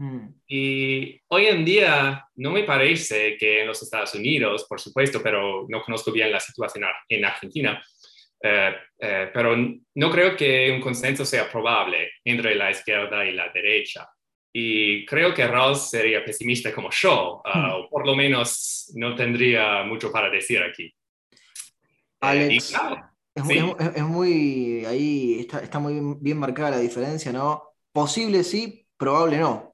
Mm. 0.00 0.28
Y 0.48 1.20
hoy 1.28 1.46
en 1.46 1.62
día 1.62 2.26
no 2.36 2.52
me 2.52 2.64
parece 2.64 3.36
que 3.36 3.60
en 3.60 3.66
los 3.66 3.82
Estados 3.82 4.14
Unidos, 4.14 4.64
por 4.66 4.80
supuesto, 4.80 5.20
pero 5.22 5.66
no 5.68 5.82
conozco 5.82 6.10
bien 6.10 6.32
la 6.32 6.40
situación 6.40 6.86
en 7.06 7.24
Argentina, 7.26 7.84
eh, 8.42 8.74
eh, 8.98 9.30
pero 9.32 9.54
no 9.94 10.10
creo 10.10 10.34
que 10.34 10.72
un 10.72 10.80
consenso 10.80 11.26
sea 11.26 11.50
probable 11.50 12.12
entre 12.24 12.54
la 12.54 12.70
izquierda 12.70 13.26
y 13.26 13.32
la 13.32 13.50
derecha. 13.50 14.08
Y 14.50 15.04
creo 15.04 15.34
que 15.34 15.46
Rawls 15.46 15.90
sería 15.90 16.24
pesimista 16.24 16.74
como 16.74 16.88
yo, 16.90 17.42
ah, 17.44 17.58
mm. 17.58 17.70
o 17.72 17.88
por 17.90 18.06
lo 18.06 18.16
menos 18.16 18.90
no 18.94 19.14
tendría 19.14 19.82
mucho 19.82 20.10
para 20.10 20.30
decir 20.30 20.62
aquí. 20.62 20.84
Eh, 20.84 21.36
Alex, 22.22 22.74
es, 23.34 24.02
muy, 24.02 24.82
ahí 24.86 25.40
está, 25.40 25.60
está 25.60 25.78
muy 25.78 26.16
bien 26.20 26.38
marcada 26.38 26.70
la 26.70 26.78
diferencia, 26.78 27.32
¿no? 27.32 27.64
Posible 27.92 28.42
sí, 28.44 28.86
probable 28.96 29.36
no. 29.36 29.69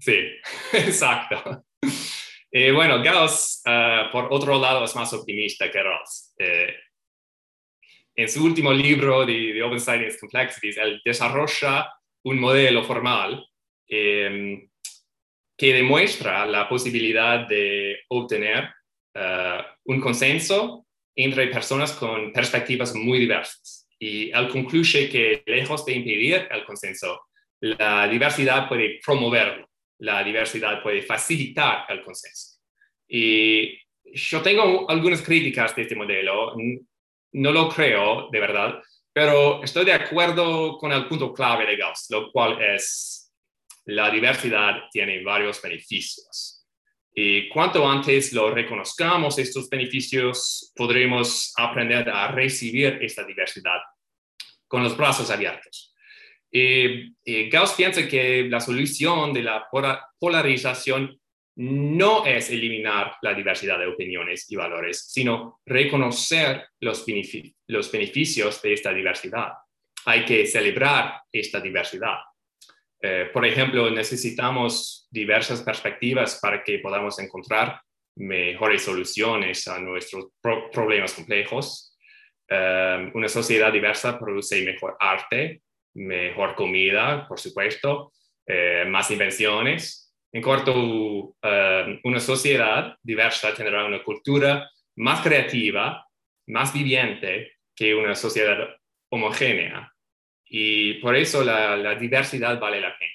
Sí, 0.00 0.16
exacto. 0.72 1.64
Eh, 2.50 2.72
bueno, 2.72 3.02
Gauss, 3.02 3.62
eh, 3.66 4.04
por 4.10 4.28
otro 4.30 4.58
lado, 4.58 4.84
es 4.84 4.94
más 4.94 5.12
optimista 5.12 5.70
que 5.70 5.82
Rawls. 5.82 6.34
Eh, 6.38 6.74
en 8.16 8.28
su 8.28 8.44
último 8.44 8.72
libro 8.72 9.24
de, 9.26 9.62
Open 9.62 9.80
Science 9.80 10.18
Complexities, 10.18 10.78
él 10.78 11.00
desarrolla 11.04 11.92
un 12.24 12.40
modelo 12.40 12.82
formal 12.82 13.46
em, 13.86 14.68
que 15.56 15.72
demuestra 15.72 16.46
la 16.46 16.68
posibilidad 16.68 17.46
de 17.46 18.00
obtener 18.08 18.70
un 19.84 20.00
consenso 20.00 20.86
entre 21.16 21.48
personas 21.48 21.90
con 21.92 22.32
perspectivas 22.32 22.94
muy 22.94 23.18
diversas. 23.18 23.88
Y 23.98 24.30
él 24.30 24.48
concluye 24.48 25.08
que, 25.08 25.42
lejos 25.44 25.84
de 25.84 25.94
impedir 25.94 26.46
el 26.48 26.64
consenso, 26.64 27.22
la 27.60 28.06
diversidad 28.06 28.68
puede 28.68 29.00
promoverlo 29.04 29.68
la 29.98 30.22
diversidad 30.22 30.82
puede 30.82 31.02
facilitar 31.02 31.84
el 31.88 32.02
consenso. 32.02 32.58
Y 33.08 33.78
yo 34.04 34.42
tengo 34.42 34.88
algunas 34.88 35.22
críticas 35.22 35.74
de 35.74 35.82
este 35.82 35.96
modelo, 35.96 36.54
no 37.32 37.52
lo 37.52 37.68
creo 37.68 38.28
de 38.30 38.40
verdad, 38.40 38.80
pero 39.12 39.62
estoy 39.62 39.84
de 39.84 39.92
acuerdo 39.92 40.78
con 40.78 40.92
el 40.92 41.06
punto 41.08 41.32
clave 41.32 41.66
de 41.66 41.76
Gauss, 41.76 42.06
lo 42.10 42.30
cual 42.30 42.62
es 42.62 43.32
la 43.86 44.10
diversidad 44.10 44.82
tiene 44.90 45.22
varios 45.22 45.60
beneficios. 45.60 46.66
Y 47.14 47.48
cuanto 47.48 47.88
antes 47.88 48.32
lo 48.32 48.50
reconozcamos, 48.54 49.38
estos 49.38 49.68
beneficios, 49.68 50.72
podremos 50.76 51.52
aprender 51.56 52.08
a 52.08 52.28
recibir 52.28 52.98
esta 53.02 53.24
diversidad 53.24 53.80
con 54.68 54.84
los 54.84 54.96
brazos 54.96 55.30
abiertos. 55.30 55.94
Eh, 56.50 57.10
eh, 57.24 57.48
Gauss 57.50 57.72
piensa 57.72 58.08
que 58.08 58.44
la 58.48 58.60
solución 58.60 59.32
de 59.32 59.42
la 59.42 59.68
polarización 60.18 61.18
no 61.56 62.24
es 62.24 62.50
eliminar 62.50 63.16
la 63.20 63.34
diversidad 63.34 63.78
de 63.78 63.88
opiniones 63.88 64.50
y 64.50 64.56
valores, 64.56 65.06
sino 65.10 65.60
reconocer 65.66 66.68
los, 66.80 67.04
los 67.66 67.92
beneficios 67.92 68.62
de 68.62 68.72
esta 68.72 68.92
diversidad. 68.92 69.52
Hay 70.04 70.24
que 70.24 70.46
celebrar 70.46 71.20
esta 71.32 71.60
diversidad. 71.60 72.18
Eh, 73.02 73.28
por 73.32 73.44
ejemplo, 73.44 73.90
necesitamos 73.90 75.08
diversas 75.10 75.62
perspectivas 75.62 76.38
para 76.40 76.62
que 76.62 76.78
podamos 76.78 77.18
encontrar 77.18 77.80
mejores 78.16 78.82
soluciones 78.82 79.66
a 79.68 79.78
nuestros 79.78 80.28
problemas 80.72 81.12
complejos. 81.12 81.96
una 82.50 83.28
sociedad 83.28 83.70
diversa 83.70 84.18
produce 84.18 84.64
mejor 84.64 84.96
arte, 84.98 85.62
mejor 85.94 86.54
comida, 86.54 87.26
por 87.26 87.38
supuesto, 87.38 88.12
eh, 88.46 88.84
más 88.86 89.10
invenciones. 89.10 90.14
En 90.32 90.42
corto, 90.42 91.36
eh, 91.42 92.00
una 92.04 92.20
sociedad 92.20 92.96
diversa 93.02 93.54
tendrá 93.54 93.84
una 93.84 94.02
cultura 94.02 94.70
más 94.96 95.22
creativa, 95.22 96.06
más 96.48 96.72
viviente 96.72 97.52
que 97.74 97.94
una 97.94 98.14
sociedad 98.14 98.76
homogénea. 99.10 99.92
Y 100.44 100.94
por 100.94 101.16
eso 101.16 101.44
la, 101.44 101.76
la 101.76 101.94
diversidad 101.94 102.58
vale 102.58 102.80
la 102.80 102.96
pena. 102.98 103.12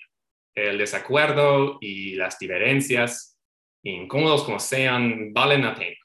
El 0.56 0.78
desacuerdo 0.78 1.78
y 1.82 2.16
las 2.16 2.38
diferencias, 2.38 3.40
incómodos 3.84 4.44
como 4.44 4.60
sean, 4.60 5.34
valen 5.34 5.64
la 5.64 5.76
pena 5.76 5.98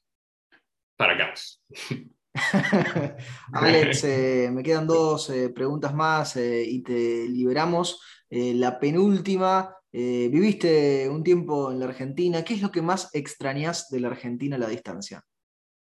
para 0.98 1.14
Gauss. 1.14 1.62
Alex, 3.52 4.04
eh, 4.04 4.50
me 4.52 4.62
quedan 4.62 4.86
dos 4.86 5.30
eh, 5.30 5.50
preguntas 5.50 5.94
más 5.94 6.36
eh, 6.36 6.62
y 6.66 6.82
te 6.82 7.28
liberamos. 7.28 8.00
la 8.30 8.78
penúltima, 8.78 9.74
viviste 9.90 11.08
un 11.08 11.24
tiempo 11.24 11.72
en 11.72 11.80
la 11.80 11.86
Argentina. 11.86 12.44
¿Qué 12.44 12.54
es 12.54 12.62
lo 12.62 12.70
que 12.70 12.82
más 12.82 13.14
extrañas 13.14 13.88
de 13.88 14.00
la 14.00 14.08
Argentina 14.08 14.56
a 14.56 14.58
la 14.58 14.68
distancia? 14.68 15.22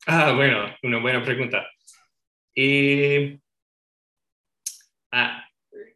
Ah, 0.06 0.32
bueno, 0.32 0.74
una 0.82 1.00
buena 1.00 1.22
pregunta. 1.22 1.66
Ah, 5.12 5.44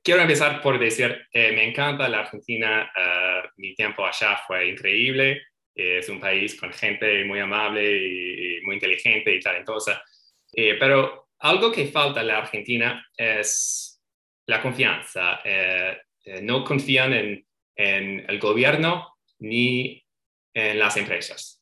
quiero 0.02 0.20
empezar 0.20 0.60
por 0.60 0.78
decir, 0.78 1.16
me 1.32 1.66
encanta 1.66 2.08
la 2.10 2.20
Argentina. 2.20 2.90
Ah, 2.94 3.42
mi 3.56 3.74
tiempo 3.74 4.04
allá 4.04 4.36
fue 4.46 4.68
increíble. 4.68 5.40
Es 5.74 6.08
un 6.10 6.20
país 6.20 6.60
con 6.60 6.72
gente 6.74 7.24
muy 7.24 7.40
amable 7.40 7.82
y 7.90 8.60
muy 8.64 8.74
inteligente 8.74 9.34
y 9.34 9.40
talentosa. 9.40 10.02
Eh, 10.56 10.76
pero 10.78 11.28
algo 11.40 11.72
que 11.72 11.86
falta 11.86 12.20
en 12.20 12.28
la 12.28 12.38
Argentina 12.38 13.06
es 13.16 14.00
la 14.46 14.62
confianza. 14.62 15.40
Eh, 15.44 15.96
eh, 16.24 16.42
no 16.42 16.64
confían 16.64 17.12
en, 17.12 17.44
el 17.76 18.38
gobierno 18.38 19.16
ni 19.40 20.02
en 20.54 20.78
las 20.78 20.96
empresas. 20.96 21.60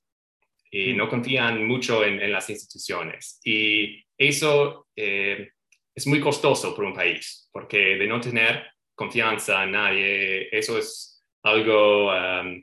y 0.70 0.92
Mm. 0.92 0.96
no 0.96 1.08
confían 1.08 1.66
mucho 1.66 2.04
en, 2.04 2.20
en 2.20 2.32
las 2.32 2.48
instituciones. 2.48 3.40
Y 3.44 4.02
eso 4.16 4.88
es 4.94 6.06
muy 6.06 6.20
costoso 6.20 6.74
para 6.74 6.88
un 6.88 6.94
país, 6.94 7.48
porque 7.52 7.96
de 7.96 8.06
no 8.06 8.20
tener 8.20 8.72
confianza 8.94 9.64
en 9.64 9.72
nadie, 9.72 10.48
eso 10.56 10.78
es 10.78 11.22
algo 11.42 12.10
um, 12.12 12.62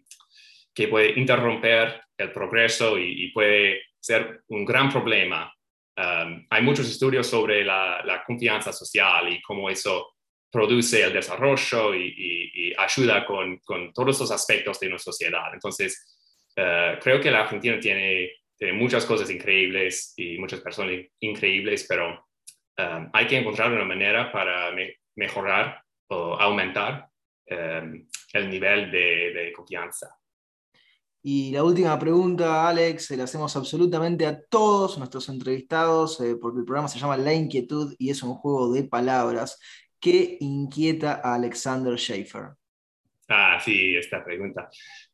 que 0.74 0.88
puede 0.88 1.20
interromper 1.20 2.02
el 2.18 2.32
progreso 2.32 2.98
y, 2.98 3.26
y 3.26 3.32
puede 3.32 3.82
ser 4.00 4.44
un 4.48 4.66
gran 4.66 4.90
problema. 4.90 5.54
Um, 6.00 6.48
hay 6.50 6.62
muchos 6.62 6.90
estudios 6.90 7.28
sobre 7.28 7.66
la, 7.66 8.02
la, 8.06 8.24
confianza 8.24 8.72
social 8.72 9.34
y 9.34 9.42
cómo 9.42 9.70
eso 9.70 10.14
produce 10.50 11.04
el 11.04 11.12
desarrollo 11.12 11.94
y, 11.94 12.08
y, 12.08 12.70
y 12.70 12.74
ayuda 12.78 13.26
con, 13.26 13.58
con, 13.58 13.92
todos 13.92 14.18
los 14.18 14.32
aspectos 14.32 14.80
de 14.80 14.88
una 14.88 14.98
sociedad. 14.98 15.54
Entonces, 15.54 16.16
uh, 16.56 16.98
creo 17.02 17.20
que 17.20 17.30
la 17.30 17.42
Argentina 17.42 17.78
tiene, 17.82 18.32
tiene, 18.58 18.74
muchas 18.74 19.06
cosas 19.06 19.30
increíbles 19.30 20.14
y 20.16 20.38
muchas 20.38 20.62
personas 20.62 21.06
increíbles, 21.20 21.86
pero 21.90 22.26
um, 22.78 23.10
hay 23.12 23.28
que 23.28 23.38
encontrar 23.38 23.70
una 23.74 23.84
manera 23.84 24.32
para 24.32 24.72
me 24.72 25.00
mejorar 25.18 25.84
o 26.08 26.40
aumentar 26.40 27.10
um, 27.52 28.08
el 28.32 28.50
nivel 28.50 28.90
de, 28.90 29.34
de 29.34 29.52
confianza. 29.52 30.16
Y 31.22 31.52
la 31.52 31.64
última 31.64 32.00
pregunta, 32.00 32.68
Alex, 32.70 33.08
se 33.08 33.18
la 33.18 33.26
hacemos 33.26 33.56
absolutamente 33.56 34.26
a 34.26 34.42
todos 34.42 34.98
nuestros 34.98 35.28
entrevistados, 35.28 36.22
eh, 36.22 36.38
porque 36.40 36.60
el 36.60 36.66
programa 36.66 36.88
se 36.88 36.98
llama 36.98 37.18
La 37.18 37.34
Inquietud 37.34 37.94
y 37.98 38.10
es 38.10 38.24
un 38.24 38.36
juego 38.36 38.72
de 38.72 38.84
palabras. 38.86 39.60
¿Qué 40.00 40.38
inquieta 40.40 41.20
a 41.22 41.36
Alexander 41.36 41.98
Schaefer? 42.00 42.52
Ah, 43.28 43.60
sí, 43.64 43.96
esta 43.96 44.24
pregunta. 44.24 44.70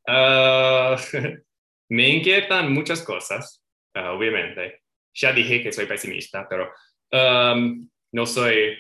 Uh, 0.08 0.96
me 1.90 2.10
inquietan 2.10 2.72
muchas 2.72 3.02
cosas, 3.02 3.64
uh, 3.96 4.12
obviamente. 4.12 4.84
Ya 5.14 5.34
dije 5.34 5.64
que 5.64 5.72
soy 5.72 5.86
pesimista, 5.86 6.48
pero 6.48 6.72
um, 7.12 7.90
no 8.12 8.26
soy, 8.26 8.78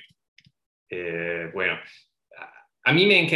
eh, 0.89 1.49
bueno, 1.53 1.79
a 2.85 2.93
mí 2.93 3.07
me 3.07 3.27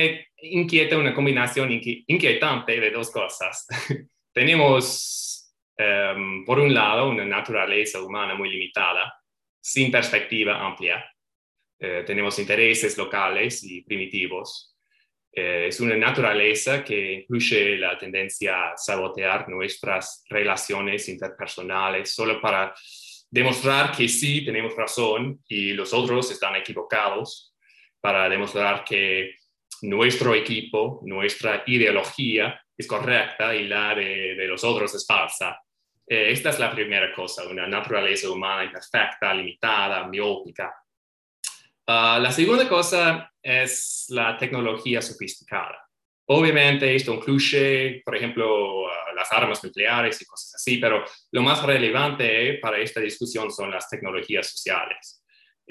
inquieta 0.43 0.97
una 0.97 1.13
combinación 1.13 1.71
inquietante 1.71 2.79
de 2.79 2.91
dos 2.91 3.09
cosas. 3.09 3.65
Tenemos, 4.33 5.51
um, 5.77 6.45
por 6.45 6.59
un 6.59 6.71
lado, 6.71 7.09
una 7.09 7.25
naturaleza 7.25 8.01
humana 8.01 8.35
muy 8.35 8.49
limitada, 8.51 9.12
sin 9.59 9.91
perspectiva 9.91 10.63
amplia. 10.63 11.03
Uh, 11.81 12.05
tenemos 12.05 12.38
intereses 12.38 12.95
locales 12.97 13.63
y 13.63 13.81
primitivos. 13.81 14.77
Uh, 15.35 15.65
es 15.67 15.79
una 15.79 15.95
naturaleza 15.95 16.83
que 16.83 17.13
incluye 17.13 17.77
la 17.77 17.97
tendencia 17.97 18.71
a 18.71 18.77
sabotear 18.77 19.49
nuestras 19.49 20.23
relaciones 20.29 21.09
interpersonales 21.09 22.13
solo 22.13 22.39
para 22.39 22.73
demostrar 23.31 23.95
que 23.95 24.07
sí 24.07 24.45
tenemos 24.45 24.75
razón 24.75 25.39
y 25.47 25.73
los 25.73 25.91
otros 25.91 26.29
están 26.31 26.55
equivocados, 26.55 27.55
para 28.01 28.29
demostrar 28.29 28.83
que 28.83 29.38
nuestro 29.84 30.36
equipo, 30.36 31.02
nuestra 31.04 31.63
ideología 31.65 32.60
es 32.78 32.88
correcta 32.88 33.54
y 33.54 33.68
la 33.68 33.94
de, 33.94 34.46
los 34.48 34.63
otros 34.63 34.94
es 34.96 35.06
falsa. 35.06 35.62
Eh, 36.08 36.32
esta 36.32 36.50
es 36.50 36.60
la 36.60 36.72
primera 36.72 37.13
cosa, 37.13 37.48
una 37.48 37.68
naturaleza 37.68 38.30
humana 38.30 38.63
imperfecta, 38.63 39.34
limitada, 39.34 40.08
miópica. 40.08 40.74
Uh, 41.88 42.22
la 42.22 42.32
segunda 42.32 42.70
cosa 42.70 43.32
es 43.42 44.06
la 44.10 44.38
tecnología 44.38 45.02
sofisticada. 45.02 45.88
Obviamente 46.28 46.96
esto 46.96 47.15
incluye, 47.15 48.04
por 48.06 48.15
ejemplo, 48.15 48.84
uh, 48.84 48.88
las 49.15 49.32
armas 49.32 49.63
nucleares 49.63 50.22
y 50.22 50.26
cosas 50.26 50.56
así, 50.56 50.78
pero 50.78 51.04
lo 51.32 51.42
más 51.42 51.63
relevante 51.63 52.60
para 52.62 52.78
esta 52.78 53.00
discusión 53.00 53.52
son 53.52 53.72
las 53.72 53.89
tecnologías 53.89 54.48
sociales. 54.48 55.18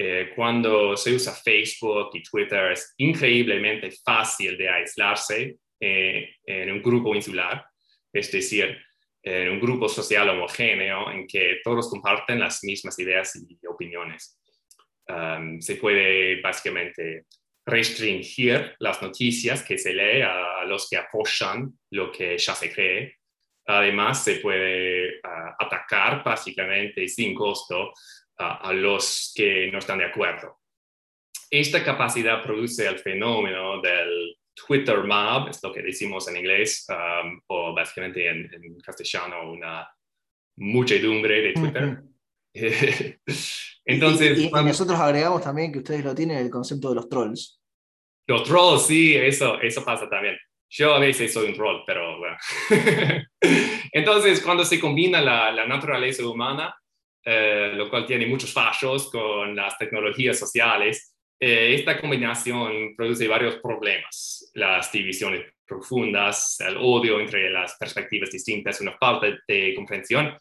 Eh, 0.01 0.31
cuando 0.33 0.95
se 0.95 1.13
usa 1.13 1.33
Facebook 1.33 2.11
y 2.13 2.23
Twitter 2.23 2.71
es 2.71 2.93
increíblemente 2.97 3.91
fácil 3.91 4.57
de 4.57 4.69
aislarse 4.69 5.57
eh, 5.77 6.35
en 6.45 6.71
un 6.71 6.81
grupo 6.81 7.13
insular, 7.13 7.65
es 8.13 8.31
decir, 8.31 8.77
en 9.21 9.49
un 9.49 9.59
grupo 9.59 9.89
social 9.89 10.29
homogéneo 10.29 11.11
en 11.11 11.27
que 11.27 11.57
todos 11.61 11.89
comparten 11.89 12.39
las 12.39 12.63
mismas 12.63 12.97
ideas 12.99 13.35
y 13.35 13.59
opiniones. 13.67 14.39
Um, 15.09 15.59
se 15.59 15.75
puede 15.75 16.39
básicamente 16.39 17.25
restringir 17.65 18.75
las 18.79 19.01
noticias 19.01 19.63
que 19.63 19.77
se 19.77 19.93
lee 19.93 20.21
a 20.21 20.63
los 20.65 20.87
que 20.89 20.95
apoyan 20.95 21.77
lo 21.91 22.09
que 22.09 22.37
ya 22.37 22.55
se 22.55 22.71
cree. 22.71 23.17
Además, 23.65 24.23
se 24.23 24.35
puede 24.35 25.17
uh, 25.17 25.55
atacar 25.59 26.23
básicamente 26.23 27.07
sin 27.07 27.35
costo 27.35 27.91
a 28.39 28.71
los 28.73 29.33
que 29.35 29.69
no 29.71 29.79
están 29.79 29.99
de 29.99 30.05
acuerdo. 30.05 30.59
Esta 31.51 31.83
capacidad 31.83 32.41
produce 32.41 32.87
el 32.87 32.99
fenómeno 32.99 33.81
del 33.81 34.37
Twitter 34.53 35.03
mob, 35.03 35.49
es 35.49 35.61
lo 35.63 35.73
que 35.73 35.81
decimos 35.81 36.27
en 36.27 36.37
inglés, 36.37 36.85
um, 36.89 37.39
o 37.47 37.73
básicamente 37.73 38.27
en, 38.27 38.49
en, 38.53 38.79
castellano 38.79 39.51
una 39.51 39.89
muchedumbre 40.57 41.41
de 41.41 41.53
Twitter. 41.53 42.03
Entonces, 43.85 44.37
y, 44.37 44.43
y, 44.43 44.47
y, 44.47 44.51
nosotros 44.51 44.99
agregamos 44.99 45.41
también 45.43 45.71
que 45.71 45.79
ustedes 45.79 46.03
lo 46.03 46.13
tienen 46.13 46.37
el 46.37 46.49
concepto 46.49 46.89
de 46.89 46.95
los 46.95 47.09
trolls. 47.09 47.59
Los 48.27 48.43
trolls, 48.43 48.85
sí, 48.85 49.15
eso, 49.15 49.59
eso 49.59 49.83
pasa 49.83 50.07
también. 50.09 50.37
Yo 50.71 50.93
a 50.93 50.99
veces 50.99 51.33
soy 51.33 51.47
un 51.47 51.55
troll, 51.55 51.81
pero 51.85 52.19
bueno. 52.19 52.37
Entonces, 53.91 54.39
cuando 54.41 54.63
se 54.63 54.79
combina 54.79 55.19
la, 55.19 55.51
la 55.51 55.65
naturaleza 55.65 56.27
humana 56.27 56.75
eh, 57.23 57.71
lo 57.75 57.89
cual 57.89 58.05
tiene 58.05 58.25
muchos 58.25 58.51
fallos 58.51 59.09
con 59.11 59.55
las 59.55 59.77
tecnologías 59.77 60.37
sociales. 60.37 61.15
Eh, 61.39 61.75
esta 61.75 61.99
combinación 61.99 62.95
produce 62.95 63.27
varios 63.27 63.57
problemas, 63.57 64.51
las 64.53 64.91
divisiones 64.91 65.45
profundas, 65.65 66.59
el 66.61 66.77
odio 66.77 67.19
entre 67.19 67.49
las 67.49 67.75
perspectivas 67.77 68.31
distintas, 68.31 68.81
una 68.81 68.97
falta 68.97 69.27
de 69.47 69.73
comprensión 69.75 70.35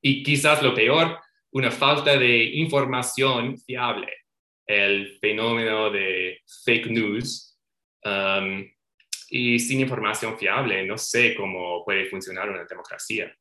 y 0.00 0.22
quizás 0.22 0.62
lo 0.62 0.74
peor, 0.74 1.18
una 1.52 1.70
falta 1.70 2.18
de 2.18 2.44
información 2.44 3.56
fiable, 3.58 4.12
el 4.66 5.18
fenómeno 5.20 5.90
de 5.90 6.40
fake 6.64 6.86
news. 6.88 7.58
Um, 8.04 8.66
y 9.34 9.58
sin 9.58 9.80
información 9.80 10.36
fiable, 10.36 10.84
no 10.84 10.98
sé 10.98 11.34
cómo 11.34 11.82
puede 11.84 12.04
funcionar 12.04 12.50
una 12.50 12.64
democracia. 12.64 13.34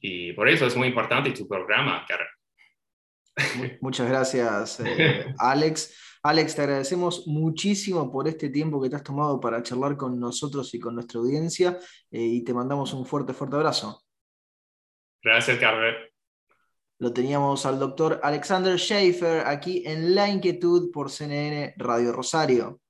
Y 0.00 0.32
por 0.32 0.48
eso 0.48 0.66
es 0.66 0.76
muy 0.76 0.88
importante 0.88 1.30
tu 1.32 1.46
programa, 1.48 2.04
Karen. 2.06 3.78
Muchas 3.80 4.08
gracias, 4.08 4.80
eh, 4.84 5.34
Alex. 5.38 6.00
Alex, 6.22 6.54
te 6.54 6.62
agradecemos 6.62 7.26
muchísimo 7.26 8.10
por 8.10 8.26
este 8.26 8.48
tiempo 8.48 8.80
que 8.80 8.88
te 8.88 8.96
has 8.96 9.02
tomado 9.02 9.38
para 9.38 9.62
charlar 9.62 9.96
con 9.96 10.18
nosotros 10.18 10.72
y 10.72 10.80
con 10.80 10.94
nuestra 10.94 11.20
audiencia 11.20 11.78
eh, 12.10 12.18
y 12.18 12.42
te 12.42 12.54
mandamos 12.54 12.94
un 12.94 13.04
fuerte, 13.04 13.34
fuerte 13.34 13.56
abrazo. 13.56 14.02
Gracias, 15.22 15.58
Carmen. 15.58 15.94
Lo 16.98 17.12
teníamos 17.12 17.66
al 17.66 17.78
doctor 17.78 18.20
Alexander 18.22 18.78
Schaefer 18.78 19.46
aquí 19.46 19.82
en 19.84 20.14
La 20.14 20.28
Inquietud 20.28 20.90
por 20.90 21.10
CNN 21.10 21.74
Radio 21.76 22.12
Rosario. 22.12 22.80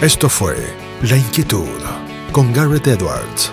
Esto 0.00 0.28
fue 0.28 0.56
La 1.08 1.16
Inquietud 1.16 1.78
con 2.32 2.52
Garrett 2.52 2.86
Edwards. 2.86 3.52